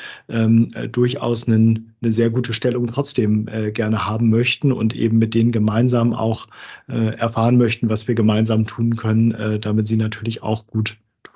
durchaus 0.93 1.47
einen, 1.47 1.95
eine 2.03 2.13
sehr 2.13 2.31
gute 2.31 2.53
Stellung 2.53 2.87
trotzdem 2.87 3.47
gerne 3.73 4.07
haben 4.07 4.31
möchten 4.31 4.73
und 4.73 4.95
eben 4.95 5.19
mit 5.19 5.35
denen 5.35 5.53
gemeinsam 5.53 6.13
auch 6.13 6.47
erfahren 6.87 7.57
möchten, 7.57 7.89
was 7.89 8.09
wir 8.09 8.15
gemeinsam 8.15 8.67
tun 8.67 8.97
können, 8.97 9.61
damit 9.61 9.87
sie 9.87 9.97
natürlich 9.97 10.43
auch 10.43 10.67
gut 10.67 10.88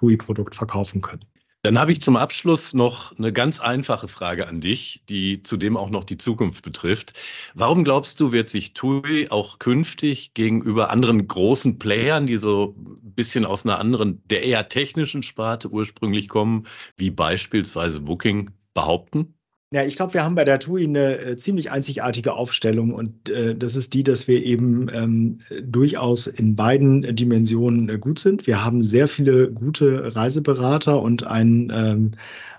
TUI-Produkt 0.02 0.56
verkaufen 0.56 1.00
können. 1.00 1.24
Dann 1.64 1.78
habe 1.78 1.92
ich 1.92 2.00
zum 2.00 2.16
Abschluss 2.16 2.74
noch 2.74 3.16
eine 3.16 3.32
ganz 3.32 3.60
einfache 3.60 4.08
Frage 4.08 4.48
an 4.48 4.60
dich, 4.60 5.04
die 5.08 5.44
zudem 5.44 5.76
auch 5.76 5.90
noch 5.90 6.02
die 6.02 6.18
Zukunft 6.18 6.64
betrifft. 6.64 7.12
Warum 7.54 7.84
glaubst 7.84 8.18
du, 8.18 8.32
wird 8.32 8.48
sich 8.48 8.74
TUI 8.74 9.28
auch 9.30 9.60
künftig 9.60 10.34
gegenüber 10.34 10.90
anderen 10.90 11.28
großen 11.28 11.78
Playern, 11.78 12.26
die 12.26 12.36
so 12.36 12.74
ein 12.76 13.14
bisschen 13.14 13.44
aus 13.44 13.64
einer 13.64 13.78
anderen, 13.78 14.26
der 14.26 14.42
eher 14.42 14.68
technischen 14.68 15.22
Sparte 15.22 15.68
ursprünglich 15.68 16.28
kommen, 16.28 16.66
wie 16.96 17.12
beispielsweise 17.12 18.00
Booking, 18.00 18.50
behaupten? 18.74 19.34
Ja, 19.72 19.87
ich 19.87 19.96
glaube, 19.96 20.12
wir 20.12 20.22
haben 20.22 20.35
bei 20.35 20.44
der 20.44 20.61
TUI 20.61 20.85
eine 20.85 21.18
äh, 21.18 21.37
ziemlich 21.38 21.70
einzigartige 21.70 22.35
Aufstellung 22.35 22.92
und 22.92 23.30
äh, 23.30 23.54
das 23.54 23.74
ist 23.74 23.94
die, 23.94 24.02
dass 24.02 24.28
wir 24.28 24.44
eben 24.44 24.90
ähm, 24.92 25.38
durchaus 25.62 26.26
in 26.26 26.56
beiden 26.56 27.16
Dimensionen 27.16 27.88
äh, 27.88 27.96
gut 27.96 28.18
sind. 28.18 28.46
Wir 28.46 28.62
haben 28.62 28.82
sehr 28.82 29.08
viele 29.08 29.50
gute 29.50 30.14
Reiseberater 30.14 31.00
und 31.00 31.26
ein, 31.26 31.72
ähm, 31.74 32.11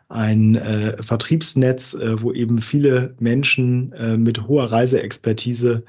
ein 0.10 0.56
äh, 0.56 1.04
Vertriebsnetz, 1.04 1.94
äh, 1.94 2.20
wo 2.20 2.34
eben 2.34 2.58
viele 2.58 3.14
Menschen 3.20 3.94
mit 4.18 4.48
hoher 4.48 4.72
Reiseexpertise 4.72 5.84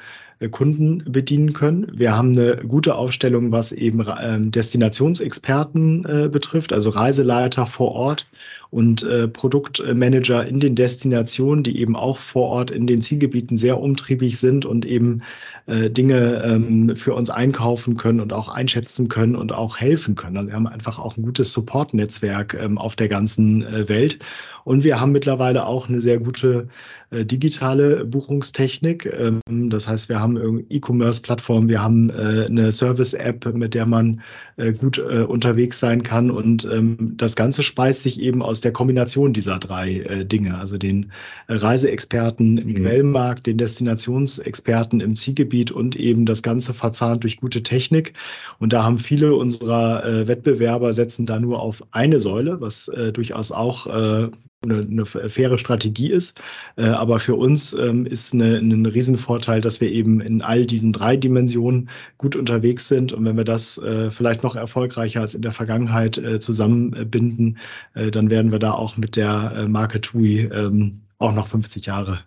Kunden 0.51 1.05
bedienen 1.07 1.55
können. 1.55 1.91
Wir 1.95 2.13
haben 2.13 2.33
eine 2.33 2.57
gute 2.57 2.97
Aufstellung, 2.97 3.51
was 3.51 3.73
eben 3.73 4.01
äh, 4.01 4.41
Destinationsexperten 4.41 6.31
betrifft, 6.31 6.73
also 6.73 6.91
Reiseleiter 6.91 7.65
vor 7.65 7.93
Ort 7.93 8.27
und 8.75 9.05
äh, 9.05 9.29
Produktmanager 9.29 10.45
in 10.45 10.59
den 10.59 10.75
Destinationen, 10.75 11.63
die 11.63 11.79
eben 11.79 11.95
auch 11.95 12.19
vor 12.19 12.49
Ort 12.49 12.73
in 12.73 12.89
den 12.89 13.01
Zielgebieten 13.01 13.57
sehr 13.57 13.79
umtriebig 13.79 14.37
sind 14.37 14.67
und 14.67 14.85
eben 14.85 15.23
äh, 15.67 15.91
Dinge 15.91 16.43
ähm, 16.45 16.97
für 16.97 17.15
uns 17.15 17.31
einkaufen 17.31 17.97
können 17.97 18.19
und 18.19 18.33
auch 18.33 18.49
einschätzen 18.49 19.07
können 19.07 19.37
und 19.37 19.53
auch 19.53 19.79
helfen 19.79 20.17
können. 20.17 20.37
Also 20.37 20.49
wir 20.49 20.57
haben 20.57 20.67
einfach 20.67 20.99
auch 20.99 21.17
ein 21.17 21.23
gutes 21.23 21.53
Support-Netzwerk 21.53 22.55
ähm, 22.55 22.77
auf 22.77 22.97
der 22.97 23.07
ganzen 23.07 23.65
äh, 23.65 23.89
Welt. 23.89 24.19
Und 24.65 24.83
wir 24.83 25.01
haben 25.01 25.13
mittlerweile 25.13 25.67
auch 25.67 25.89
eine 25.89 26.01
sehr 26.01 26.19
gute 26.19 26.69
äh, 27.11 27.25
digitale 27.25 28.05
Buchungstechnik. 28.05 29.07
Ähm, 29.07 29.41
das 29.71 29.87
heißt, 29.87 30.09
wir 30.09 30.19
haben 30.19 30.65
E-Commerce-Plattformen, 30.69 31.69
wir 31.69 31.83
haben 31.83 32.11
äh, 32.11 32.47
eine 32.47 32.73
Service-App, 32.73 33.55
mit 33.55 33.75
der 33.75 33.87
man 33.87 34.21
äh, 34.57 34.73
gut 34.73 34.99
äh, 34.99 35.23
unterwegs 35.23 35.79
sein 35.79 36.03
kann. 36.03 36.31
Und 36.31 36.65
ähm, 36.65 37.15
das 37.17 37.37
Ganze 37.37 37.63
speist 37.63 38.03
sich 38.03 38.21
eben 38.21 38.43
aus 38.43 38.61
der 38.65 38.73
Kombination 38.73 39.33
dieser 39.33 39.59
drei 39.59 40.01
äh, 40.01 40.25
Dinge, 40.25 40.59
also 40.59 40.79
den 40.79 41.13
Reiseexperten 41.49 42.59
im 42.59 42.69
mhm. 42.69 42.75
Quellmarkt, 42.77 43.47
den 43.47 43.59
Destinationsexperten 43.59 45.01
im 45.01 45.15
Zielgebiet 45.15 45.71
und 45.71 45.97
eben 45.97 46.27
das 46.27 46.43
Ganze 46.43 46.75
verzahnt 46.75 47.23
durch 47.23 47.37
gute 47.39 47.63
Technik. 47.63 48.15
Und 48.59 48.73
da 48.73 48.83
haben 48.83 48.99
viele 48.99 49.35
unserer 49.35 50.05
äh, 50.05 50.29
Wettbewerber 50.29 50.93
setzen 50.93 51.27
da 51.27 51.39
nur 51.39 51.61
auf 51.61 51.83
eine 51.91 52.19
Säule, 52.19 52.61
was 52.61 52.89
äh, 52.89 53.13
durchaus 53.13 53.53
auch 53.53 53.87
äh, 53.87 54.31
eine, 54.65 54.81
eine 54.81 55.07
faire 55.07 55.59
Strategie 55.59 56.11
ist. 56.11 56.41
Äh, 56.77 56.87
aber 56.87 57.19
für 57.19 57.35
uns 57.35 57.73
ähm, 57.75 58.07
ist 58.07 58.35
eine, 58.35 58.57
ein 58.59 58.87
Riesenvorteil, 58.87 59.61
dass 59.61 59.81
wir 59.81 59.91
eben 59.91 60.21
in 60.21 60.43
all 60.43 60.67
diesen 60.67 60.93
drei 60.93 61.17
Dimensionen 61.17 61.89
gut 62.19 62.37
unterwegs 62.37 62.89
sind. 62.89 63.13
Und 63.13 63.25
wenn 63.25 63.37
wir 63.37 63.45
das 63.45 63.79
äh, 63.79 64.11
vielleicht 64.11 64.43
noch 64.43 64.57
erfolgreicher 64.57 65.21
als 65.21 65.35
in 65.35 65.43
der 65.43 65.53
Vergangenheit 65.53 66.19
äh, 66.19 66.41
zusammenbinden, 66.41 67.59
dann 67.95 68.31
werden 68.31 68.53
wir 68.53 68.59
da 68.59 68.73
auch 68.73 68.97
mit 68.97 69.17
der 69.17 69.67
Marke 69.69 70.01
TUI 70.01 70.49
ähm, 70.53 71.01
auch 71.19 71.33
noch 71.33 71.49
50 71.49 71.87
Jahre 71.87 72.21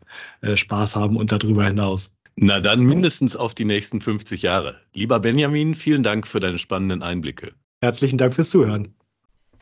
Spaß 0.44 0.96
haben 0.96 1.18
und 1.18 1.32
darüber 1.32 1.66
hinaus. 1.66 2.16
Na 2.36 2.60
dann 2.60 2.82
mindestens 2.82 3.36
auf 3.36 3.56
die 3.56 3.66
nächsten 3.66 4.00
50 4.00 4.44
Jahre. 4.44 4.76
Lieber 4.94 5.20
Benjamin, 5.20 5.74
vielen 5.74 6.04
Dank 6.04 6.28
für 6.28 6.40
deine 6.40 6.60
spannenden 6.60 7.02
Einblicke. 7.02 7.54
Herzlichen 7.82 8.18
Dank 8.18 8.36
fürs 8.36 8.52
Zuhören. 8.52 8.94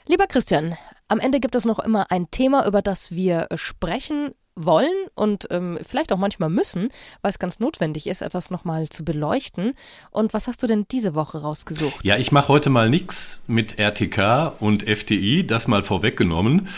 Lieber 0.08 0.28
Christian, 0.28 0.76
am 1.08 1.20
Ende 1.20 1.40
gibt 1.40 1.56
es 1.56 1.66
noch 1.66 1.80
immer 1.80 2.12
ein 2.12 2.30
Thema, 2.32 2.66
über 2.68 2.82
das 2.82 3.12
wir 3.12 3.48
sprechen 3.56 4.32
wollen 4.56 4.94
und 5.16 5.48
ähm, 5.52 5.78
vielleicht 5.86 6.14
auch 6.14 6.18
manchmal 6.18 6.50
müssen, 6.50 6.90
weil 7.22 7.30
es 7.30 7.40
ganz 7.40 7.60
notwendig 7.60 8.08
ist, 8.08 8.22
etwas 8.22 8.52
nochmal 8.52 8.88
zu 8.88 9.04
beleuchten. 9.04 9.74
Und 10.12 10.34
was 10.34 10.48
hast 10.48 10.64
du 10.64 10.68
denn 10.68 10.86
diese 10.90 11.14
Woche 11.14 11.42
rausgesucht? 11.42 12.04
Ja, 12.04 12.16
ich 12.18 12.32
mache 12.32 12.48
heute 12.48 12.70
mal 12.70 12.90
nichts 12.90 13.44
mit 13.48 13.78
RTK 13.80 14.54
und 14.60 14.88
FDI, 14.88 15.46
das 15.46 15.68
mal 15.68 15.84
vorweggenommen, 15.84 16.70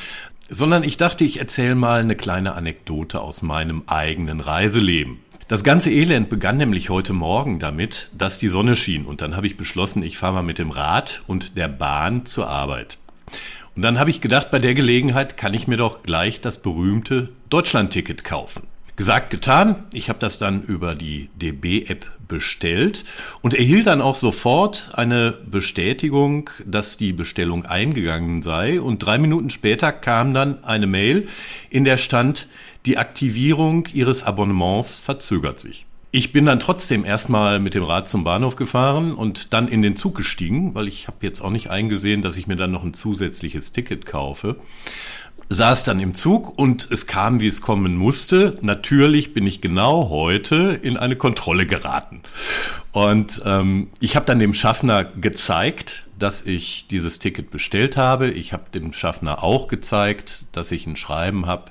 sondern 0.50 0.84
ich 0.84 0.98
dachte, 0.98 1.24
ich 1.24 1.40
erzähle 1.40 1.76
mal 1.76 2.02
eine 2.02 2.16
kleine 2.16 2.56
Anekdote 2.56 3.22
aus 3.22 3.42
meinem 3.42 3.84
eigenen 3.86 4.40
Reiseleben. 4.40 5.20
Das 5.48 5.63
ganze 5.63 5.92
Elend 5.92 6.30
begann 6.30 6.58
nämlich 6.58 6.90
heute 6.90 7.13
Morgen 7.13 7.60
damit, 7.60 8.10
dass 8.18 8.40
die 8.40 8.50
Sonne 8.50 8.76
schien 8.76 9.06
und 9.06 9.22
dann 9.22 9.38
habe 9.38 9.48
ich 9.48 9.56
beschlossen, 9.56 10.04
ich 10.04 10.18
fahre 10.18 10.34
mal 10.34 10.44
mit 10.44 10.58
dem 10.58 10.72
Rad 10.72 11.22
und 11.28 11.58
der 11.58 11.70
Bahn 11.70 12.26
zur 12.26 12.50
Arbeit. 12.50 12.98
Und 13.78 13.84
dann 13.84 14.00
habe 14.00 14.10
ich 14.10 14.22
gedacht, 14.22 14.50
bei 14.50 14.58
der 14.58 14.74
Gelegenheit 14.74 15.38
kann 15.38 15.54
ich 15.54 15.68
mir 15.68 15.78
doch 15.78 16.02
gleich 16.02 16.42
das 16.42 16.63
berühmte 16.63 17.30
Deutschland-Ticket 17.52 18.24
kaufen. 18.24 18.63
Gesagt, 18.96 19.30
getan. 19.30 19.84
Ich 19.94 20.10
habe 20.10 20.18
das 20.18 20.40
dann 20.40 20.63
über 20.63 20.96
die 20.96 21.30
DB-App 21.36 22.12
bestellt 22.28 23.04
und 23.44 23.54
erhielt 23.54 23.86
dann 23.86 24.02
auch 24.02 24.16
sofort 24.16 24.90
eine 24.94 25.38
Bestätigung, 25.46 26.50
dass 26.66 26.98
die 26.98 27.13
Bestellung 27.13 27.68
eingegangen 27.68 28.42
sei. 28.42 28.82
Und 28.82 29.06
drei 29.06 29.20
Minuten 29.20 29.52
später 29.52 29.92
kam 29.92 30.34
dann 30.34 30.63
eine 30.63 30.88
Mail, 30.88 31.28
in 31.70 31.86
der 31.86 32.00
stand, 32.00 32.48
die 32.88 32.98
Aktivierung 32.98 33.88
Ihres 33.94 34.24
Abonnements 34.24 34.98
verzögert 34.98 35.60
sich. 35.60 35.87
Ich 36.17 36.34
bin 36.34 36.47
dann 36.47 36.60
trotzdem 36.60 37.06
erstmal 37.06 37.60
mit 37.60 37.75
dem 37.75 37.84
Rad 37.84 38.08
zum 38.08 38.23
Bahnhof 38.23 38.56
gefahren 38.56 39.13
und 39.13 39.53
dann 39.53 39.67
in 39.67 39.84
den 39.84 39.95
Zug 39.95 40.15
gestiegen, 40.15 40.73
weil 40.73 40.88
ich 40.88 41.06
habe 41.06 41.17
jetzt 41.21 41.41
auch 41.41 41.51
nicht 41.51 41.69
eingesehen, 41.69 42.23
dass 42.23 42.38
ich 42.38 42.47
mir 42.47 42.56
dann 42.56 42.71
noch 42.71 42.84
ein 42.84 42.95
zusätzliches 42.95 43.71
Ticket 43.71 44.08
kaufe. 44.08 44.56
Saß 45.49 45.86
dann 45.86 45.99
im 45.99 46.15
Zug 46.15 46.58
und 46.58 46.88
es 46.89 47.06
kam, 47.06 47.39
wie 47.39 47.45
es 47.45 47.62
kommen 47.62 47.95
musste. 47.95 48.58
Natürlich 48.62 49.36
bin 49.36 49.45
ich 49.45 49.62
genau 49.62 50.10
heute 50.10 50.80
in 50.82 50.97
eine 50.97 51.17
Kontrolle 51.17 51.67
geraten. 51.67 52.23
Und 52.93 53.43
ähm, 53.45 53.89
ich 53.99 54.15
habe 54.15 54.25
dann 54.25 54.39
dem 54.39 54.56
Schaffner 54.56 55.06
gezeigt, 55.06 56.08
dass 56.17 56.41
ich 56.41 56.88
dieses 56.88 57.19
Ticket 57.19 57.51
bestellt 57.51 57.95
habe. 57.95 58.32
Ich 58.32 58.53
habe 58.53 58.63
dem 58.73 58.91
Schaffner 58.91 59.43
auch 59.43 59.67
gezeigt, 59.67 60.47
dass 60.51 60.71
ich 60.71 60.88
ein 60.88 60.95
Schreiben 60.95 61.45
habe 61.45 61.65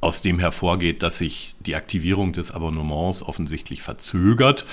aus 0.00 0.20
dem 0.20 0.38
hervorgeht, 0.38 1.02
dass 1.02 1.18
sich 1.18 1.56
die 1.60 1.74
Aktivierung 1.74 2.32
des 2.32 2.50
Abonnements 2.50 3.22
offensichtlich 3.22 3.82
verzögert. 3.82 4.66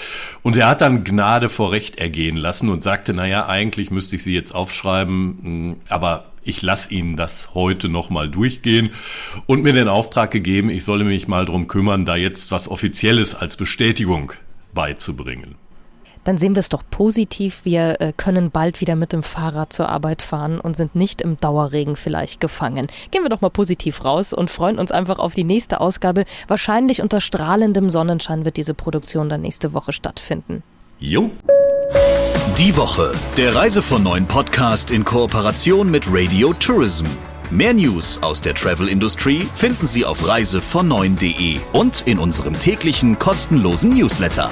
Und 0.43 0.57
er 0.57 0.67
hat 0.67 0.81
dann 0.81 1.03
Gnade 1.03 1.49
vor 1.49 1.71
Recht 1.71 1.97
ergehen 1.97 2.37
lassen 2.37 2.69
und 2.69 2.83
sagte, 2.83 3.13
naja, 3.13 3.47
eigentlich 3.47 3.91
müsste 3.91 4.15
ich 4.15 4.23
sie 4.23 4.33
jetzt 4.33 4.53
aufschreiben, 4.53 5.37
hm, 5.41 5.75
aber 5.89 6.31
ich 6.43 6.61
lasse 6.61 6.93
Ihnen 6.93 7.17
das 7.17 7.55
heute 7.55 7.89
nochmal 7.89 8.29
durchgehen 8.29 8.91
und 9.47 9.63
mir 9.63 9.73
den 9.73 9.87
Auftrag 9.87 10.29
gegeben, 10.29 10.69
ich 10.69 10.83
solle 10.83 11.03
mich 11.03 11.27
mal 11.27 11.45
drum 11.45 11.67
kümmern, 11.67 12.05
da 12.05 12.15
jetzt 12.15 12.51
was 12.51 12.67
Offizielles 12.67 13.33
als 13.33 13.57
Bestätigung 13.57 14.33
beizubringen 14.73 15.55
dann 16.25 16.37
sehen 16.37 16.55
wir 16.55 16.59
es 16.59 16.69
doch 16.69 16.83
positiv. 16.89 17.61
Wir 17.63 18.01
äh, 18.01 18.11
können 18.15 18.51
bald 18.51 18.81
wieder 18.81 18.95
mit 18.95 19.13
dem 19.13 19.23
Fahrrad 19.23 19.71
zur 19.71 19.87
Arbeit 19.87 20.21
fahren 20.21 20.59
und 20.59 20.75
sind 20.75 20.95
nicht 20.95 21.21
im 21.21 21.39
Dauerregen 21.39 21.95
vielleicht 21.95 22.41
gefangen. 22.41 22.87
Gehen 23.11 23.23
wir 23.23 23.29
doch 23.29 23.41
mal 23.41 23.49
positiv 23.49 24.03
raus 24.03 24.33
und 24.33 24.49
freuen 24.49 24.77
uns 24.77 24.91
einfach 24.91 25.19
auf 25.19 25.33
die 25.33 25.43
nächste 25.45 25.79
Ausgabe. 25.79 26.25
Wahrscheinlich 26.47 27.01
unter 27.01 27.21
strahlendem 27.21 27.89
Sonnenschein 27.89 28.43
wird 28.43 28.57
diese 28.57 28.73
Produktion 28.73 29.29
dann 29.29 29.41
nächste 29.41 29.71
Woche 29.73 29.93
stattfinden. 29.93 30.63
Jo. 30.99 31.29
Die 32.57 32.75
Woche, 32.77 33.11
der 33.37 33.55
Reise 33.55 33.81
von 33.81 34.01
neuen 34.03 34.25
Podcast 34.27 34.91
in 34.91 35.05
Kooperation 35.05 35.91
mit 35.91 36.05
Radio 36.09 36.53
Tourism. 36.53 37.05
Mehr 37.51 37.73
News 37.73 38.17
aus 38.23 38.41
der 38.41 38.55
Travel 38.55 38.87
Industry 38.87 39.47
finden 39.55 39.85
Sie 39.85 40.03
auf 40.03 40.27
reisevon 40.27 40.91
und 40.91 42.01
in 42.07 42.17
unserem 42.17 42.57
täglichen 42.57 43.19
kostenlosen 43.19 43.91
Newsletter. 43.91 44.51